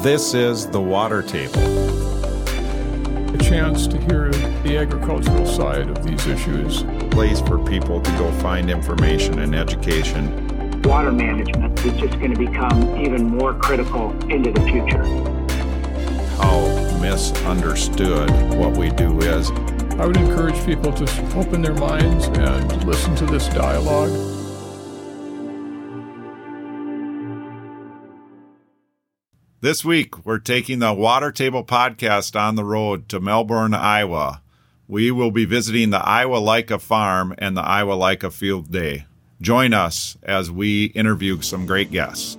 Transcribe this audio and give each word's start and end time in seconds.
This 0.00 0.32
is 0.32 0.66
the 0.66 0.80
water 0.80 1.22
table. 1.22 1.60
A 3.34 3.38
chance 3.38 3.86
to 3.86 4.00
hear 4.00 4.30
the 4.30 4.78
agricultural 4.78 5.46
side 5.46 5.90
of 5.90 6.02
these 6.02 6.26
issues. 6.26 6.82
Place 7.10 7.40
for 7.42 7.58
people 7.58 8.00
to 8.00 8.10
go 8.12 8.32
find 8.40 8.70
information 8.70 9.40
and 9.40 9.54
education. 9.54 10.80
Water 10.82 11.12
management 11.12 11.78
is 11.84 11.92
just 12.00 12.18
going 12.18 12.32
to 12.32 12.38
become 12.38 12.98
even 12.98 13.26
more 13.26 13.52
critical 13.54 14.10
into 14.30 14.50
the 14.50 14.62
future. 14.62 15.04
How 16.36 16.66
misunderstood 16.98 18.30
what 18.56 18.76
we 18.76 18.88
do 18.90 19.20
is. 19.20 19.50
I 20.00 20.06
would 20.06 20.16
encourage 20.16 20.64
people 20.64 20.92
to 20.94 21.38
open 21.38 21.60
their 21.60 21.74
minds 21.74 22.26
and 22.26 22.84
listen 22.84 23.14
to 23.16 23.26
this 23.26 23.46
dialogue. 23.48 24.41
This 29.62 29.84
week, 29.84 30.26
we're 30.26 30.40
taking 30.40 30.80
the 30.80 30.92
Water 30.92 31.30
Table 31.30 31.62
podcast 31.62 32.34
on 32.34 32.56
the 32.56 32.64
road 32.64 33.08
to 33.10 33.20
Melbourne, 33.20 33.74
Iowa. 33.74 34.42
We 34.88 35.12
will 35.12 35.30
be 35.30 35.44
visiting 35.44 35.90
the 35.90 36.04
Iowa 36.04 36.38
LICA 36.38 36.80
Farm 36.80 37.32
and 37.38 37.56
the 37.56 37.60
Iowa 37.60 37.92
LICA 37.92 38.32
Field 38.32 38.72
Day. 38.72 39.06
Join 39.40 39.72
us 39.72 40.16
as 40.24 40.50
we 40.50 40.86
interview 40.86 41.40
some 41.42 41.64
great 41.64 41.92
guests. 41.92 42.36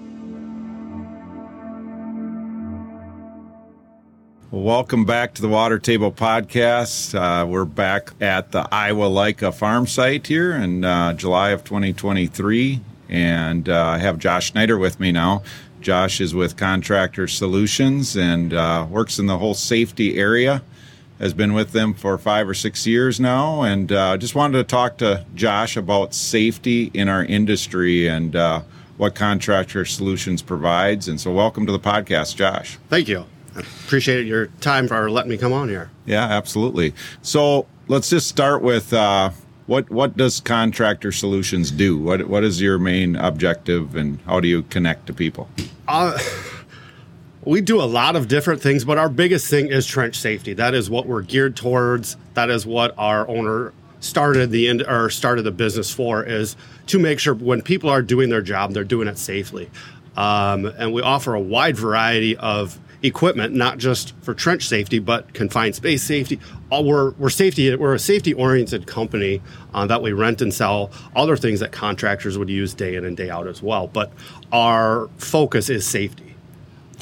Welcome 4.52 5.06
back 5.06 5.34
to 5.36 5.42
the 5.42 5.48
Water 5.48 5.80
Table 5.80 6.12
Podcast. 6.12 7.16
Uh, 7.16 7.46
we're 7.46 7.64
back 7.64 8.12
at 8.20 8.52
the 8.52 8.68
Iowa 8.70 9.06
LICA 9.06 9.54
Farm 9.54 9.88
site 9.88 10.28
here 10.28 10.52
in 10.52 10.84
uh, 10.84 11.14
July 11.14 11.52
of 11.52 11.64
2023. 11.64 12.82
And 13.08 13.70
uh, 13.70 13.86
I 13.86 14.00
have 14.00 14.18
Josh 14.18 14.52
Snyder 14.52 14.78
with 14.78 15.00
me 15.00 15.14
now. 15.14 15.44
Josh 15.84 16.22
is 16.22 16.34
with 16.34 16.56
Contractor 16.56 17.28
Solutions 17.28 18.16
and 18.16 18.54
uh, 18.54 18.88
works 18.90 19.20
in 19.20 19.26
the 19.26 19.38
whole 19.38 19.54
safety 19.54 20.18
area. 20.18 20.64
Has 21.20 21.34
been 21.34 21.54
with 21.54 21.72
them 21.72 21.94
for 21.94 22.18
five 22.18 22.50
or 22.50 22.54
six 22.54 22.88
years 22.88 23.20
now, 23.20 23.62
and 23.62 23.92
uh, 23.92 24.18
just 24.18 24.34
wanted 24.34 24.58
to 24.58 24.64
talk 24.64 24.98
to 24.98 25.26
Josh 25.36 25.78
about 25.78 26.14
safety 26.14 26.90
in 26.94 27.08
our 27.08 27.24
industry 27.24 28.08
and 28.08 28.36
uh, 28.36 28.62
what 28.98 29.14
Contractor 29.14 29.86
Solutions 29.86 30.42
provides. 30.42 31.08
And 31.08 31.22
so, 31.22 31.32
welcome 31.32 31.66
to 31.66 31.72
the 31.72 31.80
podcast, 31.80 32.36
Josh. 32.36 32.78
Thank 32.90 33.08
you. 33.08 33.26
I 33.56 33.60
appreciate 33.60 34.26
your 34.26 34.48
time 34.60 34.88
for 34.88 35.10
letting 35.10 35.30
me 35.30 35.38
come 35.38 35.54
on 35.54 35.70
here. 35.70 35.92
Yeah, 36.06 36.24
absolutely. 36.24 36.94
So 37.22 37.68
let's 37.88 38.10
just 38.10 38.28
start 38.28 38.62
with 38.62 38.92
uh, 38.92 39.30
what 39.74 39.90
what 39.90 40.16
does 40.16 40.40
Contractor 40.40 41.12
Solutions 41.12 41.72
do? 41.72 41.98
What 41.98 42.28
what 42.28 42.44
is 42.44 42.62
your 42.62 42.78
main 42.78 43.16
objective, 43.16 43.96
and 43.96 44.22
how 44.22 44.40
do 44.40 44.48
you 44.48 44.62
connect 44.62 45.08
to 45.08 45.14
people? 45.14 45.50
Uh, 45.88 46.18
we 47.44 47.60
do 47.60 47.82
a 47.82 47.90
lot 47.90 48.16
of 48.16 48.28
different 48.28 48.62
things, 48.62 48.86
but 48.86 49.00
our 49.00 49.10
biggest 49.10 49.48
thing 49.48 49.70
is 49.70 49.88
trench 49.88 50.16
safety. 50.16 50.54
That 50.54 50.76
is 50.76 50.92
what 50.92 51.08
we're 51.08 51.24
geared 51.24 51.56
towards. 51.56 52.18
That 52.36 52.52
is 52.52 52.68
what 52.68 52.94
our 53.00 53.28
owner 53.28 53.74
started 54.00 54.52
the 54.52 54.68
end 54.68 54.84
or 54.84 55.10
started 55.10 55.42
the 55.42 55.52
business 55.52 55.92
for 55.92 56.24
is 56.24 56.56
to 56.88 57.00
make 57.00 57.20
sure 57.20 57.34
when 57.34 57.62
people 57.64 57.90
are 57.90 58.02
doing 58.04 58.30
their 58.30 58.42
job, 58.42 58.74
they're 58.74 58.84
doing 58.84 59.08
it 59.08 59.18
safely. 59.18 59.72
Um, 60.16 60.66
and 60.66 60.94
we 60.94 61.02
offer 61.02 61.34
a 61.34 61.40
wide 61.40 61.78
variety 61.78 62.38
of 62.38 62.78
equipment, 63.04 63.54
not 63.54 63.78
just 63.78 64.16
for 64.22 64.34
trench 64.34 64.68
safety, 64.68 64.98
but 64.98 65.34
confined 65.34 65.76
space 65.76 66.02
safety. 66.02 66.40
All 66.70 66.86
we're, 66.86 67.12
we're 67.12 67.30
safety 67.30 67.76
we're 67.76 67.94
a 67.94 68.00
safety 68.00 68.34
oriented 68.34 68.88
company 68.88 69.42
uh, 69.74 69.86
that 69.88 70.02
we 70.02 70.14
rent 70.14 70.42
and 70.42 70.54
sell 70.54 70.90
other 71.16 71.36
things 71.36 71.60
that 71.60 71.72
contractors 71.72 72.38
would 72.38 72.50
use 72.50 72.74
day 72.74 72.96
in 72.96 73.06
and 73.06 73.16
day 73.16 73.30
out 73.30 73.46
as 73.46 73.62
well. 73.62 73.88
But 73.88 74.12
our 74.52 75.10
focus 75.18 75.70
is 75.70 75.86
safety. 75.86 76.36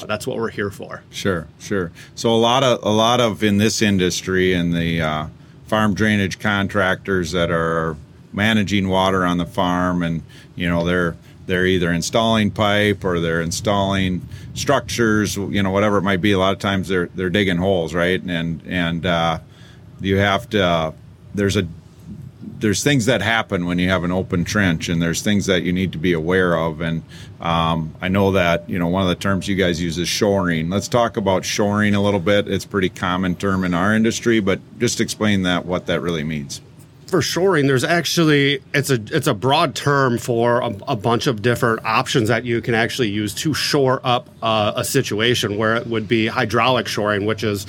Uh, 0.00 0.06
that's 0.06 0.26
what 0.26 0.36
we're 0.36 0.50
here 0.50 0.70
for. 0.70 1.02
Sure, 1.10 1.46
sure. 1.60 1.92
So 2.16 2.30
a 2.30 2.36
lot 2.36 2.64
of 2.64 2.82
a 2.82 2.90
lot 2.90 3.20
of 3.20 3.44
in 3.44 3.58
this 3.58 3.80
industry 3.80 4.52
and 4.52 4.74
the 4.74 5.00
uh, 5.00 5.26
farm 5.66 5.94
drainage 5.94 6.40
contractors 6.40 7.30
that 7.32 7.50
are 7.50 7.96
managing 8.32 8.88
water 8.88 9.24
on 9.24 9.38
the 9.38 9.46
farm, 9.46 10.02
and 10.02 10.22
you 10.56 10.68
know 10.68 10.84
they're 10.84 11.16
they're 11.46 11.66
either 11.66 11.92
installing 11.92 12.50
pipe 12.50 13.04
or 13.04 13.20
they're 13.20 13.40
installing 13.40 14.26
structures, 14.54 15.36
you 15.36 15.62
know, 15.62 15.70
whatever 15.70 15.98
it 15.98 16.02
might 16.02 16.20
be. 16.20 16.32
A 16.32 16.38
lot 16.38 16.52
of 16.52 16.58
times 16.58 16.88
they're 16.88 17.06
they're 17.14 17.30
digging 17.30 17.58
holes, 17.58 17.94
right? 17.94 18.22
And 18.22 18.62
and 18.66 19.06
uh, 19.06 19.38
you 20.00 20.18
have 20.18 20.48
to. 20.50 20.62
Uh, 20.62 20.92
there's 21.34 21.56
a 21.56 21.66
there's 22.58 22.84
things 22.84 23.06
that 23.06 23.22
happen 23.22 23.66
when 23.66 23.78
you 23.78 23.88
have 23.88 24.04
an 24.04 24.12
open 24.12 24.44
trench, 24.44 24.88
and 24.88 25.02
there's 25.02 25.20
things 25.22 25.46
that 25.46 25.62
you 25.62 25.72
need 25.72 25.92
to 25.92 25.98
be 25.98 26.12
aware 26.12 26.56
of. 26.56 26.80
And 26.80 27.02
um, 27.40 27.94
I 28.00 28.08
know 28.08 28.32
that 28.32 28.68
you 28.70 28.78
know 28.78 28.88
one 28.88 29.02
of 29.02 29.08
the 29.08 29.16
terms 29.16 29.48
you 29.48 29.56
guys 29.56 29.80
use 29.80 29.98
is 29.98 30.08
shoring. 30.08 30.70
Let's 30.70 30.88
talk 30.88 31.16
about 31.16 31.44
shoring 31.44 31.94
a 31.94 32.02
little 32.02 32.20
bit. 32.20 32.48
It's 32.48 32.64
a 32.64 32.68
pretty 32.68 32.88
common 32.88 33.34
term 33.34 33.64
in 33.64 33.74
our 33.74 33.94
industry, 33.94 34.40
but 34.40 34.60
just 34.78 35.00
explain 35.00 35.42
that 35.42 35.66
what 35.66 35.86
that 35.86 36.00
really 36.00 36.24
means 36.24 36.60
for 37.12 37.20
shoring, 37.20 37.66
there's 37.66 37.84
actually 37.84 38.62
it's 38.72 38.88
a 38.88 38.94
it's 39.14 39.26
a 39.26 39.34
broad 39.34 39.74
term 39.74 40.16
for 40.16 40.60
a, 40.60 40.74
a 40.88 40.96
bunch 40.96 41.26
of 41.26 41.42
different 41.42 41.84
options 41.84 42.28
that 42.30 42.42
you 42.46 42.62
can 42.62 42.74
actually 42.74 43.10
use 43.10 43.34
to 43.34 43.52
shore 43.52 44.00
up 44.02 44.30
uh, 44.42 44.72
a 44.74 44.82
situation 44.82 45.58
where 45.58 45.76
it 45.76 45.86
would 45.86 46.08
be 46.08 46.26
hydraulic 46.26 46.88
shoring, 46.88 47.26
which 47.26 47.44
is 47.44 47.66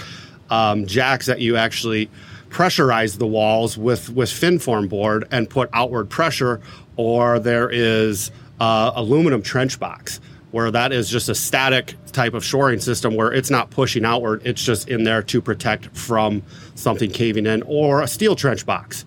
um, 0.49 0.85
jacks 0.85 1.25
that 1.25 1.41
you 1.41 1.57
actually 1.57 2.09
pressurize 2.47 3.17
the 3.17 3.27
walls 3.27 3.77
with 3.77 4.09
with 4.11 4.31
fin 4.31 4.59
form 4.59 4.87
board 4.87 5.27
and 5.29 5.49
put 5.49 5.69
outward 5.73 6.09
pressure, 6.09 6.61
or 6.95 7.37
there 7.37 7.69
is 7.69 8.31
uh, 8.61 8.93
aluminum 8.95 9.41
trench 9.41 9.77
box 9.77 10.21
where 10.51 10.71
that 10.71 10.93
is 10.93 11.09
just 11.09 11.27
a 11.27 11.35
static 11.35 11.95
type 12.13 12.33
of 12.33 12.45
shoring 12.45 12.79
system 12.79 13.15
where 13.15 13.33
it's 13.33 13.49
not 13.49 13.71
pushing 13.71 14.05
outward, 14.05 14.41
it's 14.45 14.63
just 14.63 14.87
in 14.87 15.03
there 15.03 15.23
to 15.23 15.41
protect 15.41 15.87
from 15.97 16.43
something 16.75 17.09
caving 17.09 17.45
in, 17.45 17.61
or 17.63 18.01
a 18.01 18.07
steel 18.07 18.35
trench 18.35 18.65
box 18.65 19.03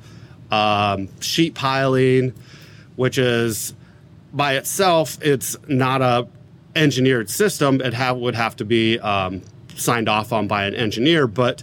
um, 0.50 1.08
sheet 1.20 1.54
piling, 1.54 2.32
which 2.96 3.18
is 3.18 3.74
by 4.32 4.54
itself, 4.54 5.18
it's 5.22 5.56
not 5.68 6.02
a 6.02 6.28
engineered 6.74 7.30
system. 7.30 7.80
It 7.80 7.94
have, 7.94 8.18
would 8.18 8.34
have 8.34 8.56
to 8.56 8.64
be 8.64 8.98
um, 9.00 9.42
signed 9.74 10.08
off 10.08 10.32
on 10.32 10.46
by 10.46 10.66
an 10.66 10.74
engineer, 10.74 11.26
but 11.26 11.62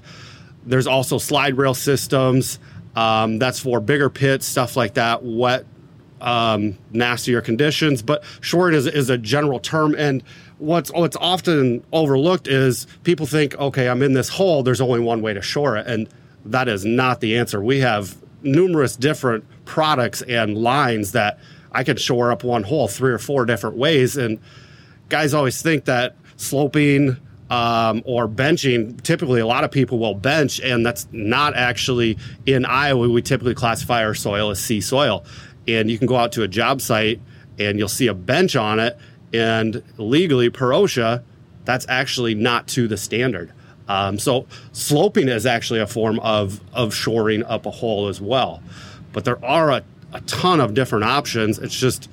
there's 0.65 0.87
also 0.87 1.17
slide 1.17 1.57
rail 1.57 1.73
systems. 1.73 2.59
Um, 2.95 3.39
that's 3.39 3.59
for 3.59 3.79
bigger 3.79 4.09
pits, 4.09 4.45
stuff 4.45 4.75
like 4.75 4.95
that, 4.95 5.23
wet, 5.23 5.65
um, 6.21 6.77
nastier 6.91 7.41
conditions. 7.41 8.01
But 8.01 8.23
shoring 8.41 8.75
is, 8.75 8.85
is 8.85 9.09
a 9.09 9.17
general 9.17 9.59
term. 9.59 9.95
And 9.95 10.23
what's, 10.57 10.91
what's 10.91 11.17
often 11.17 11.83
overlooked 11.91 12.47
is 12.47 12.87
people 13.03 13.25
think, 13.25 13.55
okay, 13.55 13.89
I'm 13.89 14.01
in 14.01 14.13
this 14.13 14.29
hole, 14.29 14.63
there's 14.63 14.81
only 14.81 14.99
one 14.99 15.21
way 15.21 15.33
to 15.33 15.41
shore 15.41 15.75
it. 15.77 15.87
And 15.87 16.07
that 16.45 16.67
is 16.67 16.85
not 16.85 17.19
the 17.19 17.37
answer. 17.37 17.61
We 17.61 17.79
have 17.79 18.15
numerous 18.43 18.95
different 18.95 19.45
products 19.65 20.21
and 20.21 20.57
lines 20.57 21.13
that 21.13 21.39
I 21.71 21.83
could 21.83 21.99
shore 21.99 22.31
up 22.31 22.43
one 22.43 22.63
hole 22.63 22.87
three 22.87 23.11
or 23.11 23.17
four 23.17 23.45
different 23.45 23.77
ways. 23.77 24.17
And 24.17 24.39
guys 25.09 25.33
always 25.33 25.61
think 25.61 25.85
that 25.85 26.15
sloping 26.37 27.17
um, 27.49 28.01
or 28.05 28.27
benching, 28.27 29.01
typically 29.01 29.39
a 29.39 29.45
lot 29.45 29.63
of 29.63 29.71
people 29.71 29.99
will 29.99 30.15
bench, 30.15 30.59
and 30.59 30.85
that's 30.85 31.07
not 31.11 31.55
actually 31.55 32.17
in 32.45 32.65
Iowa. 32.65 33.09
We 33.09 33.21
typically 33.21 33.55
classify 33.55 34.03
our 34.03 34.15
soil 34.15 34.49
as 34.49 34.59
C 34.59 34.81
soil. 34.81 35.23
And 35.67 35.89
you 35.89 35.97
can 35.97 36.07
go 36.07 36.15
out 36.15 36.31
to 36.33 36.43
a 36.43 36.47
job 36.47 36.81
site 36.81 37.21
and 37.59 37.77
you'll 37.77 37.87
see 37.87 38.07
a 38.07 38.13
bench 38.13 38.55
on 38.55 38.79
it, 38.79 38.97
and 39.31 39.83
legally 39.97 40.49
per 40.49 40.69
OSHA, 40.69 41.23
that's 41.65 41.85
actually 41.87 42.33
not 42.35 42.67
to 42.69 42.87
the 42.87 42.97
standard. 42.97 43.53
Um, 43.87 44.17
so 44.17 44.47
sloping 44.71 45.27
is 45.27 45.45
actually 45.45 45.79
a 45.79 45.87
form 45.87 46.19
of 46.19 46.61
of 46.73 46.93
shoring 46.93 47.43
up 47.43 47.65
a 47.65 47.71
hole 47.71 48.07
as 48.07 48.21
well. 48.21 48.61
But 49.11 49.25
there 49.25 49.43
are 49.43 49.71
a, 49.71 49.83
a 50.13 50.21
ton 50.21 50.59
of 50.59 50.73
different 50.73 51.05
options. 51.05 51.59
It's 51.59 51.75
just 51.75 52.09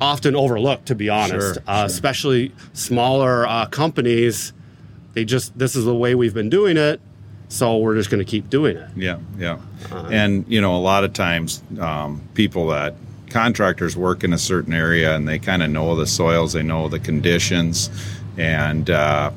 often 0.00 0.34
overlooked, 0.34 0.86
to 0.86 0.94
be 0.94 1.08
honest. 1.08 1.54
Sure, 1.54 1.62
uh, 1.66 1.80
sure. 1.80 1.86
Especially 1.86 2.52
smaller 2.72 3.46
uh, 3.46 3.66
companies, 3.66 4.52
they 5.14 5.24
just 5.24 5.56
this 5.58 5.76
is 5.76 5.84
the 5.84 5.94
way 5.94 6.14
we've 6.14 6.34
been 6.34 6.50
doing 6.50 6.76
it. 6.76 7.00
So 7.48 7.76
we're 7.78 7.96
just 7.96 8.08
going 8.08 8.24
to 8.24 8.30
keep 8.30 8.48
doing 8.48 8.78
it. 8.78 8.88
Yeah, 8.96 9.18
yeah. 9.36 9.58
Uh, 9.90 10.08
and 10.10 10.44
you 10.48 10.60
know, 10.60 10.74
a 10.74 10.80
lot 10.80 11.04
of 11.04 11.12
times, 11.12 11.62
um, 11.78 12.22
people 12.32 12.68
that 12.68 12.94
contractors 13.28 13.94
work 13.96 14.24
in 14.24 14.32
a 14.32 14.38
certain 14.38 14.72
area 14.72 15.14
and 15.14 15.28
they 15.28 15.38
kind 15.38 15.62
of 15.62 15.70
know 15.70 15.94
the 15.94 16.06
soils, 16.06 16.54
they 16.54 16.62
know 16.62 16.88
the 16.88 16.98
conditions, 16.98 17.90
and 18.38 18.88
uh, 18.88 19.30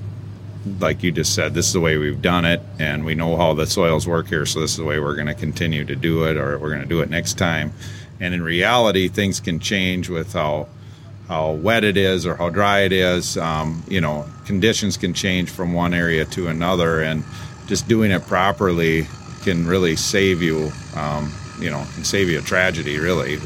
like 0.79 1.03
you 1.03 1.11
just 1.11 1.35
said, 1.35 1.53
this 1.53 1.67
is 1.67 1.73
the 1.73 1.79
way 1.79 1.97
we've 1.97 2.21
done 2.21 2.45
it, 2.45 2.61
and 2.79 3.05
we 3.05 3.15
know 3.15 3.37
how 3.37 3.53
the 3.53 3.67
soils 3.67 4.07
work 4.07 4.27
here, 4.27 4.45
so 4.45 4.59
this 4.59 4.71
is 4.71 4.77
the 4.77 4.83
way 4.83 4.99
we're 4.99 5.15
going 5.15 5.27
to 5.27 5.35
continue 5.35 5.85
to 5.85 5.95
do 5.95 6.23
it, 6.25 6.37
or 6.37 6.57
we're 6.57 6.69
going 6.69 6.81
to 6.81 6.87
do 6.87 7.01
it 7.01 7.09
next 7.09 7.37
time. 7.37 7.71
And 8.19 8.33
in 8.33 8.41
reality, 8.41 9.07
things 9.07 9.39
can 9.39 9.59
change 9.59 10.09
with 10.09 10.33
how 10.33 10.67
how 11.27 11.53
wet 11.53 11.83
it 11.83 11.97
is 11.97 12.23
or 12.25 12.35
how 12.35 12.49
dry 12.49 12.81
it 12.81 12.91
is. 12.91 13.35
Um, 13.35 13.83
you 13.87 13.99
know, 13.99 14.25
conditions 14.45 14.95
can 14.95 15.11
change 15.11 15.49
from 15.49 15.73
one 15.73 15.93
area 15.93 16.25
to 16.25 16.47
another, 16.47 17.01
and 17.01 17.23
just 17.67 17.87
doing 17.87 18.11
it 18.11 18.25
properly 18.27 19.07
can 19.43 19.67
really 19.67 19.95
save 19.95 20.41
you. 20.41 20.71
Um, 20.95 21.31
you 21.59 21.69
know, 21.69 21.85
can 21.93 22.03
save 22.03 22.29
you 22.29 22.39
a 22.39 22.41
tragedy, 22.41 22.97
really. 22.97 23.37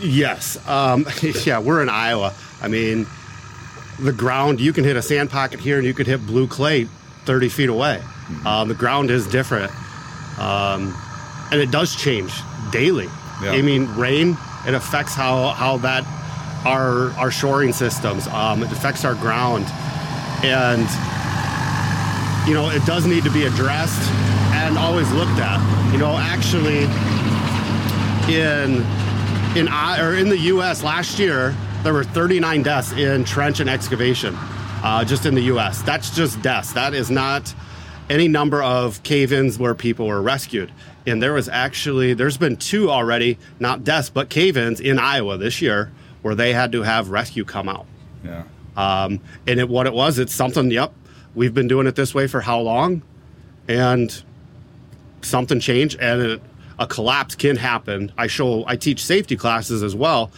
Yes. 0.00 0.56
Um, 0.68 1.06
yeah, 1.44 1.58
we're 1.58 1.82
in 1.82 1.88
Iowa. 1.88 2.32
I 2.62 2.68
mean 2.68 3.06
the 3.98 4.12
ground, 4.12 4.60
you 4.60 4.72
can 4.72 4.84
hit 4.84 4.96
a 4.96 5.02
sand 5.02 5.30
pocket 5.30 5.60
here 5.60 5.78
and 5.78 5.86
you 5.86 5.94
could 5.94 6.06
hit 6.06 6.26
blue 6.26 6.46
clay 6.46 6.84
30 7.24 7.48
feet 7.48 7.68
away. 7.68 8.02
Um, 8.44 8.68
the 8.68 8.74
ground 8.74 9.10
is 9.10 9.26
different. 9.26 9.72
Um, 10.38 10.94
and 11.52 11.60
it 11.60 11.70
does 11.70 11.94
change 11.94 12.32
daily. 12.72 13.08
Yeah. 13.42 13.52
I 13.52 13.62
mean, 13.62 13.86
rain, 13.94 14.36
it 14.66 14.74
affects 14.74 15.14
how, 15.14 15.48
how 15.48 15.78
that, 15.78 16.04
our, 16.66 17.10
our 17.12 17.30
shoring 17.30 17.72
systems, 17.72 18.26
um, 18.28 18.62
it 18.62 18.72
affects 18.72 19.04
our 19.04 19.14
ground. 19.14 19.66
And, 20.42 20.88
you 22.48 22.54
know, 22.54 22.70
it 22.70 22.84
does 22.86 23.06
need 23.06 23.24
to 23.24 23.30
be 23.30 23.44
addressed 23.44 24.10
and 24.54 24.78
always 24.78 25.10
looked 25.12 25.38
at. 25.38 25.92
You 25.92 25.98
know, 25.98 26.16
actually, 26.16 26.84
in 28.32 28.82
in 29.56 29.68
I 29.68 30.00
or 30.00 30.14
in 30.14 30.28
the 30.28 30.38
U.S. 30.38 30.82
last 30.82 31.18
year, 31.18 31.54
there 31.84 31.92
were 31.92 32.02
39 32.02 32.62
deaths 32.62 32.92
in 32.92 33.24
trench 33.24 33.60
and 33.60 33.68
excavation, 33.68 34.34
uh, 34.82 35.04
just 35.04 35.26
in 35.26 35.34
the 35.34 35.42
U.S. 35.42 35.82
That's 35.82 36.08
just 36.10 36.40
deaths. 36.40 36.72
That 36.72 36.94
is 36.94 37.10
not 37.10 37.54
any 38.08 38.26
number 38.26 38.62
of 38.62 39.02
cave-ins 39.02 39.58
where 39.58 39.74
people 39.74 40.06
were 40.06 40.22
rescued. 40.22 40.72
And 41.06 41.22
there 41.22 41.34
was 41.34 41.46
actually 41.46 42.14
there's 42.14 42.38
been 42.38 42.56
two 42.56 42.90
already, 42.90 43.38
not 43.60 43.84
deaths, 43.84 44.08
but 44.08 44.30
cave-ins 44.30 44.80
in 44.80 44.98
Iowa 44.98 45.36
this 45.36 45.60
year 45.60 45.92
where 46.22 46.34
they 46.34 46.54
had 46.54 46.72
to 46.72 46.82
have 46.82 47.10
rescue 47.10 47.44
come 47.44 47.68
out. 47.68 47.86
Yeah. 48.24 48.44
Um, 48.78 49.20
and 49.46 49.60
it, 49.60 49.68
what 49.68 49.86
it 49.86 49.92
was, 49.92 50.18
it's 50.18 50.34
something. 50.34 50.70
Yep, 50.70 50.92
we've 51.34 51.52
been 51.52 51.68
doing 51.68 51.86
it 51.86 51.96
this 51.96 52.14
way 52.14 52.26
for 52.26 52.40
how 52.40 52.60
long, 52.60 53.02
and 53.68 54.22
something 55.20 55.60
changed, 55.60 55.98
and 56.00 56.22
it, 56.22 56.42
a 56.78 56.86
collapse 56.86 57.34
can 57.34 57.56
happen. 57.56 58.10
I 58.16 58.26
show, 58.26 58.64
I 58.66 58.76
teach 58.76 59.04
safety 59.04 59.36
classes 59.36 59.82
as 59.82 59.94
well, 59.94 60.32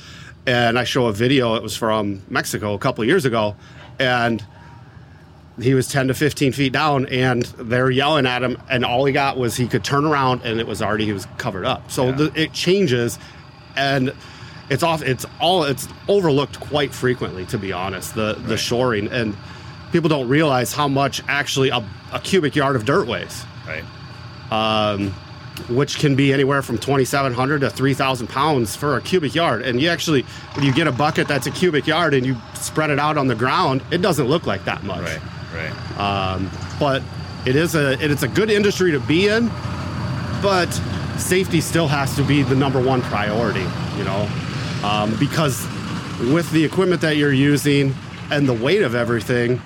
and 0.46 0.78
I 0.78 0.84
show 0.84 1.06
a 1.06 1.12
video. 1.12 1.54
It 1.54 1.62
was 1.62 1.76
from 1.76 2.22
Mexico 2.28 2.74
a 2.74 2.78
couple 2.78 3.04
years 3.04 3.24
ago, 3.24 3.56
and 3.98 4.44
he 5.60 5.72
was 5.74 5.88
10 5.88 6.08
to 6.08 6.14
15 6.14 6.52
feet 6.52 6.72
down 6.74 7.06
and 7.06 7.44
they're 7.58 7.90
yelling 7.90 8.26
at 8.26 8.42
him 8.42 8.58
and 8.68 8.84
all 8.84 9.06
he 9.06 9.12
got 9.14 9.38
was 9.38 9.56
he 9.56 9.66
could 9.66 9.82
turn 9.82 10.04
around 10.04 10.42
and 10.44 10.60
it 10.60 10.66
was 10.66 10.82
already 10.82 11.06
he 11.06 11.14
was 11.14 11.26
covered 11.38 11.64
up 11.64 11.90
so 11.90 12.08
Yeah. 12.08 12.12
the, 12.12 12.32
it 12.42 12.52
changes 12.52 13.18
and 13.74 14.12
it's 14.68 14.82
off 14.82 15.00
it's 15.02 15.24
all 15.40 15.64
it's 15.64 15.88
overlooked 16.08 16.60
quite 16.60 16.92
frequently 16.92 17.46
to 17.46 17.56
be 17.56 17.72
honest 17.72 18.14
the 18.14 18.34
the 18.34 18.58
shoring 18.58 19.08
and 19.08 19.34
people 19.92 20.10
don't 20.10 20.28
realize 20.28 20.74
how 20.74 20.88
much 20.88 21.22
actually 21.26 21.70
a, 21.70 21.82
a 22.12 22.20
cubic 22.20 22.54
yard 22.54 22.76
of 22.76 22.84
dirt 22.84 23.06
weighs 23.06 23.42
Right. 23.66 23.82
um, 24.52 25.14
which 25.68 25.98
can 25.98 26.14
be 26.14 26.32
anywhere 26.32 26.62
from 26.62 26.78
2,700 26.78 27.60
to 27.60 27.70
3,000 27.70 28.26
pounds 28.28 28.76
for 28.76 28.96
a 28.96 29.00
cubic 29.00 29.34
yard. 29.34 29.62
And 29.62 29.80
you 29.80 29.88
actually, 29.88 30.22
when 30.54 30.64
you 30.64 30.72
get 30.72 30.86
a 30.86 30.92
bucket 30.92 31.28
that's 31.28 31.46
a 31.46 31.50
cubic 31.50 31.86
yard 31.86 32.14
and 32.14 32.24
you 32.24 32.36
spread 32.54 32.90
it 32.90 32.98
out 32.98 33.18
on 33.18 33.26
the 33.26 33.34
ground, 33.34 33.82
it 33.90 34.02
doesn't 34.02 34.26
look 34.26 34.46
like 34.46 34.64
that 34.64 34.82
much. 34.84 35.02
Right. 35.02 35.20
Right. 35.54 35.98
Um, 35.98 36.50
but 36.78 37.02
it 37.46 37.56
is 37.56 37.74
a 37.74 37.92
it, 37.92 38.10
it's 38.10 38.22
a 38.22 38.28
good 38.28 38.50
industry 38.50 38.92
to 38.92 39.00
be 39.00 39.28
in, 39.28 39.48
but 40.42 40.70
safety 41.16 41.60
still 41.60 41.88
has 41.88 42.14
to 42.16 42.22
be 42.22 42.42
the 42.42 42.54
number 42.54 42.80
one 42.80 43.00
priority. 43.02 43.64
You 43.96 44.04
know, 44.04 44.28
um, 44.84 45.16
because 45.18 45.66
with 46.32 46.50
the 46.52 46.64
equipment 46.64 47.00
that 47.00 47.16
you're 47.16 47.32
using 47.32 47.94
and 48.30 48.48
the 48.48 48.52
weight 48.52 48.82
of 48.82 48.94
everything, 48.94 49.60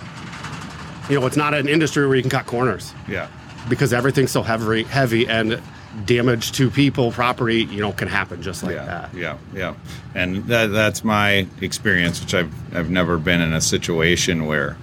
you 1.08 1.19
know, 1.19 1.26
it's 1.26 1.37
not 1.37 1.54
an 1.54 1.69
industry 1.69 2.06
where 2.06 2.16
you 2.16 2.22
can 2.22 2.31
cut 2.31 2.46
corners 2.46 2.94
yeah. 3.08 3.28
because 3.69 3.92
everything's 3.92 4.31
so 4.31 4.42
heavy, 4.42 4.84
heavy 4.84 5.26
and 5.26 5.60
damage 6.06 6.52
to 6.52 6.70
people, 6.70 7.10
property, 7.12 7.64
you 7.64 7.81
know, 7.81 7.92
can 7.92 8.08
happen 8.08 8.42
just 8.42 8.62
like 8.62 8.75
yeah, 8.75 8.84
that. 8.84 9.14
Yeah, 9.14 9.38
yeah, 9.54 9.75
and 10.14 10.44
that, 10.46 10.66
that's 10.66 11.02
my 11.04 11.46
experience, 11.60 12.20
which 12.20 12.34
I've 12.34 12.52
I've 12.75 12.90
never 12.90 13.19
been 13.19 13.40
in 13.40 13.52
a 13.52 13.60
situation 13.60 14.46
where 14.46 14.76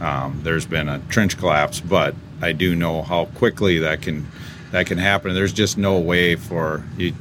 um, 0.00 0.40
there's 0.42 0.66
been 0.66 0.88
a 0.88 0.98
trench 1.08 1.36
collapse, 1.38 1.80
but 1.80 2.14
I 2.40 2.52
do 2.52 2.74
know 2.74 3.02
how 3.02 3.26
quickly 3.26 3.78
that 3.78 4.02
can 4.02 4.26
that 4.70 4.86
can 4.86 4.98
happen. 4.98 5.34
There's 5.34 5.52
just 5.52 5.76
no 5.78 5.98
way 5.98 6.36
for 6.36 6.84
you. 6.96 7.12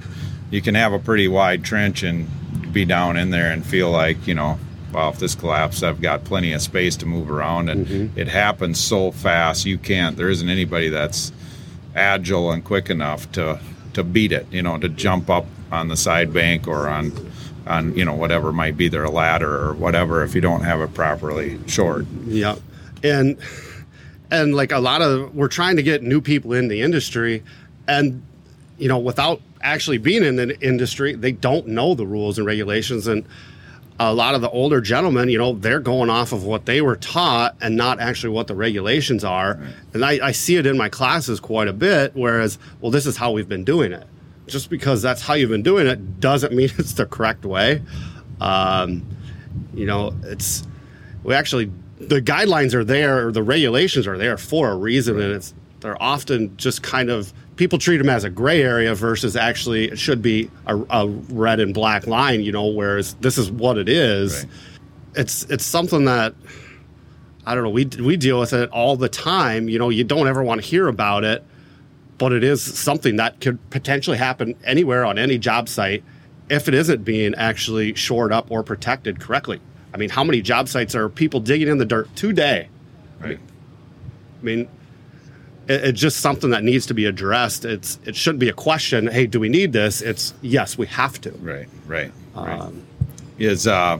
You 0.52 0.62
can 0.62 0.76
have 0.76 0.94
a 0.94 1.00
pretty 1.00 1.28
wide 1.28 1.64
trench 1.64 2.04
and 2.04 2.28
be 2.74 2.86
down 2.86 3.18
in 3.18 3.30
there 3.32 3.52
and 3.52 3.66
feel 3.66 3.90
like 3.92 4.28
you 4.28 4.36
know. 4.36 4.60
Well, 4.94 5.10
if 5.10 5.20
this 5.20 5.36
collapses, 5.36 5.84
I've 5.84 6.02
got 6.02 6.26
plenty 6.26 6.52
of 6.52 6.62
space 6.62 6.98
to 6.98 7.06
move 7.06 7.32
around, 7.32 7.70
and 7.70 7.88
Mm-hmm. 7.88 8.20
it 8.20 8.28
happens 8.28 8.78
so 8.78 9.12
fast. 9.12 9.66
You 9.66 9.78
can't. 9.78 10.18
There 10.18 10.28
isn't 10.30 10.50
anybody 10.50 10.90
that's 10.90 11.32
agile 11.96 12.52
and 12.52 12.64
quick 12.64 12.90
enough 12.90 13.32
to 13.34 13.60
to 13.94 14.04
beat 14.04 14.32
it. 14.32 14.48
You 14.52 14.62
know, 14.62 14.78
to 14.78 14.90
jump 14.90 15.30
up 15.30 15.46
on 15.72 15.88
the 15.88 15.98
side 15.98 16.34
bank 16.34 16.68
or 16.68 16.88
on 16.88 17.12
on 17.68 17.96
you 17.96 18.06
know 18.06 18.14
whatever 18.14 18.52
might 18.52 18.78
be 18.78 18.88
their 18.88 19.08
ladder 19.08 19.64
or 19.64 19.74
whatever. 19.74 20.24
If 20.24 20.36
you 20.36 20.42
don't 20.42 20.62
have 20.62 20.82
it 20.82 20.94
properly 20.94 21.60
short. 21.68 22.06
Yeah. 22.26 22.56
And 23.04 23.38
and 24.32 24.56
like 24.56 24.72
a 24.72 24.80
lot 24.80 25.02
of 25.02 25.36
we're 25.36 25.48
trying 25.48 25.76
to 25.76 25.84
get 25.84 26.02
new 26.02 26.22
people 26.22 26.54
in 26.54 26.70
the 26.70 26.82
industry 26.82 27.44
and 27.88 28.24
you 28.78 28.88
know 28.88 28.98
without 28.98 29.42
actually 29.62 29.98
being 29.98 30.24
in 30.24 30.38
the 30.38 30.60
industry 30.62 31.14
they 31.14 31.32
don't 31.32 31.68
know 31.68 31.94
the 31.94 32.06
rules 32.06 32.38
and 32.38 32.48
regulations 32.48 33.06
and 33.08 33.26
a 34.00 34.14
lot 34.14 34.34
of 34.34 34.42
the 34.42 34.50
older 34.50 34.82
gentlemen 34.82 35.30
you 35.30 35.38
know 35.38 35.54
they're 35.54 35.80
going 35.80 36.10
off 36.10 36.32
of 36.32 36.44
what 36.44 36.66
they 36.66 36.82
were 36.82 36.96
taught 36.96 37.56
and 37.62 37.76
not 37.76 38.00
actually 38.00 38.30
what 38.30 38.48
the 38.48 38.56
regulations 38.56 39.24
are. 39.24 39.60
And 39.94 40.04
I, 40.04 40.28
I 40.28 40.32
see 40.32 40.56
it 40.56 40.66
in 40.66 40.78
my 40.78 40.90
classes 40.90 41.40
quite 41.40 41.68
a 41.68 41.74
bit 41.74 42.12
whereas 42.16 42.58
well 42.80 42.92
this 42.92 43.06
is 43.06 43.18
how 43.18 43.32
we've 43.32 43.50
been 43.50 43.64
doing 43.64 43.92
it. 43.92 44.08
Just 44.48 44.70
because 44.70 45.02
that's 45.02 45.22
how 45.22 45.36
you've 45.36 45.50
been 45.50 45.64
doing 45.64 45.88
it 45.88 46.20
doesn't 46.20 46.54
mean 46.56 46.70
it's 46.78 46.94
the 46.94 47.06
correct 47.06 47.46
way. 47.46 47.82
Um, 48.40 49.06
you 49.74 49.86
know 49.86 50.14
it's 50.24 50.66
we 51.24 51.36
actually 51.36 51.72
the 52.00 52.22
guidelines 52.22 52.74
are 52.74 52.84
there 52.84 53.28
or 53.28 53.32
the 53.32 53.44
regulations 53.44 54.08
are 54.08 54.18
there 54.18 54.38
for 54.38 54.72
a 54.72 54.76
reason 54.76 55.20
and 55.22 55.34
it's 55.34 55.54
they're 55.82 56.02
often 56.02 56.56
just 56.58 56.82
kind 56.82 57.10
of 57.10 57.34
people 57.62 57.78
treat 57.78 57.98
them 57.98 58.10
as 58.10 58.24
a 58.24 58.30
gray 58.32 58.64
area 58.64 58.96
versus 58.96 59.36
actually 59.36 59.86
it 59.86 60.00
should 60.00 60.20
be 60.20 60.50
a, 60.66 60.76
a 60.90 61.08
red 61.30 61.60
and 61.60 61.76
black 61.76 62.08
line 62.08 62.42
you 62.42 62.52
know 62.52 62.66
whereas 62.66 63.14
this 63.22 63.38
is 63.38 63.52
what 63.52 63.78
it 63.78 63.88
is 63.88 64.46
Right. 64.46 64.54
it's 65.18 65.44
it's 65.44 65.64
something 65.64 66.06
that 66.06 66.34
i 67.46 67.54
don't 67.54 67.64
know 67.64 67.70
we 67.70 67.86
we 68.00 68.18
deal 68.18 68.40
with 68.40 68.54
it 68.54 68.68
all 68.72 68.96
the 68.96 69.08
time 69.08 69.70
you 69.70 69.78
know 69.78 69.90
you 69.90 70.04
don't 70.04 70.28
ever 70.28 70.42
want 70.42 70.60
to 70.60 70.66
hear 70.68 70.88
about 70.88 71.24
it 71.24 71.44
but 72.18 72.32
it 72.34 72.44
is 72.44 72.64
something 72.64 73.18
that 73.18 73.40
could 73.40 73.60
potentially 73.70 74.18
happen 74.18 74.56
anywhere 74.64 75.06
on 75.06 75.20
any 75.20 75.38
job 75.38 75.70
site 75.70 76.04
if 76.50 76.68
it 76.68 76.74
isn't 76.74 77.04
being 77.04 77.36
actually 77.36 77.94
shored 77.94 78.34
up 78.34 78.50
or 78.52 78.62
protected 78.62 79.20
correctly. 79.20 79.60
I 79.94 79.98
mean, 79.98 80.10
how 80.10 80.24
many 80.24 80.42
job 80.42 80.68
sites 80.68 80.94
are 80.96 81.10
people 81.10 81.40
digging 81.40 81.68
in 81.68 81.78
the 81.80 81.86
dirt 81.86 82.16
today? 82.16 82.70
Right. 83.20 83.40
I 83.40 84.44
mean, 84.44 84.68
it, 85.72 85.84
it's 85.86 86.00
just 86.00 86.18
something 86.18 86.50
that 86.52 86.64
needs 86.64 86.86
to 86.88 86.94
be 86.94 87.06
addressed. 87.06 87.66
It's 87.66 88.00
it 88.06 88.16
shouldn't 88.16 88.40
be 88.40 88.50
a 88.50 88.54
question. 88.54 89.08
Hey, 89.08 89.28
do 89.28 89.40
we 89.40 89.50
need 89.50 89.74
this? 89.74 90.02
It's 90.02 90.34
yes, 90.42 90.78
we 90.78 90.88
have 90.88 91.20
to. 91.22 91.32
Right. 91.32 91.68
Right. 91.86 92.12
Right. 92.36 92.60
Um, 92.60 92.86
is 93.40 93.68
uh 93.68 94.00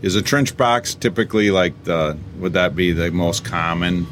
is 0.00 0.14
a 0.14 0.22
trench 0.22 0.56
box 0.56 0.94
typically 0.94 1.50
like 1.50 1.84
the 1.84 2.16
would 2.38 2.52
that 2.54 2.76
be 2.76 2.92
the 2.92 3.10
most 3.10 3.44
common 3.44 4.06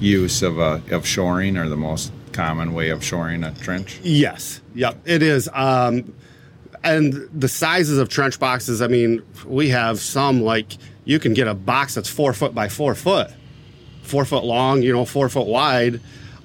use 0.00 0.42
of 0.42 0.58
a 0.58 0.82
of 0.90 1.06
shoring 1.06 1.56
or 1.56 1.68
the 1.68 1.76
most 1.76 2.12
common 2.32 2.72
way 2.72 2.90
of 2.90 3.02
shoring 3.02 3.44
a 3.44 3.52
trench? 3.54 3.98
Yes. 4.02 4.60
Yep. 4.74 4.98
It 5.06 5.22
is. 5.22 5.48
Um, 5.52 6.14
and 6.84 7.12
the 7.32 7.48
sizes 7.48 7.98
of 7.98 8.08
trench 8.08 8.38
boxes. 8.38 8.80
I 8.80 8.86
mean, 8.86 9.22
we 9.46 9.68
have 9.70 9.98
some 9.98 10.42
like 10.42 10.76
you 11.04 11.18
can 11.18 11.34
get 11.34 11.48
a 11.48 11.54
box 11.54 11.94
that's 11.94 12.08
four 12.08 12.32
foot 12.32 12.54
by 12.54 12.68
four 12.68 12.94
foot, 12.94 13.30
four 14.02 14.24
foot 14.24 14.44
long. 14.44 14.82
You 14.82 14.92
know, 14.92 15.04
four 15.04 15.28
foot 15.28 15.46
wide. 15.46 16.00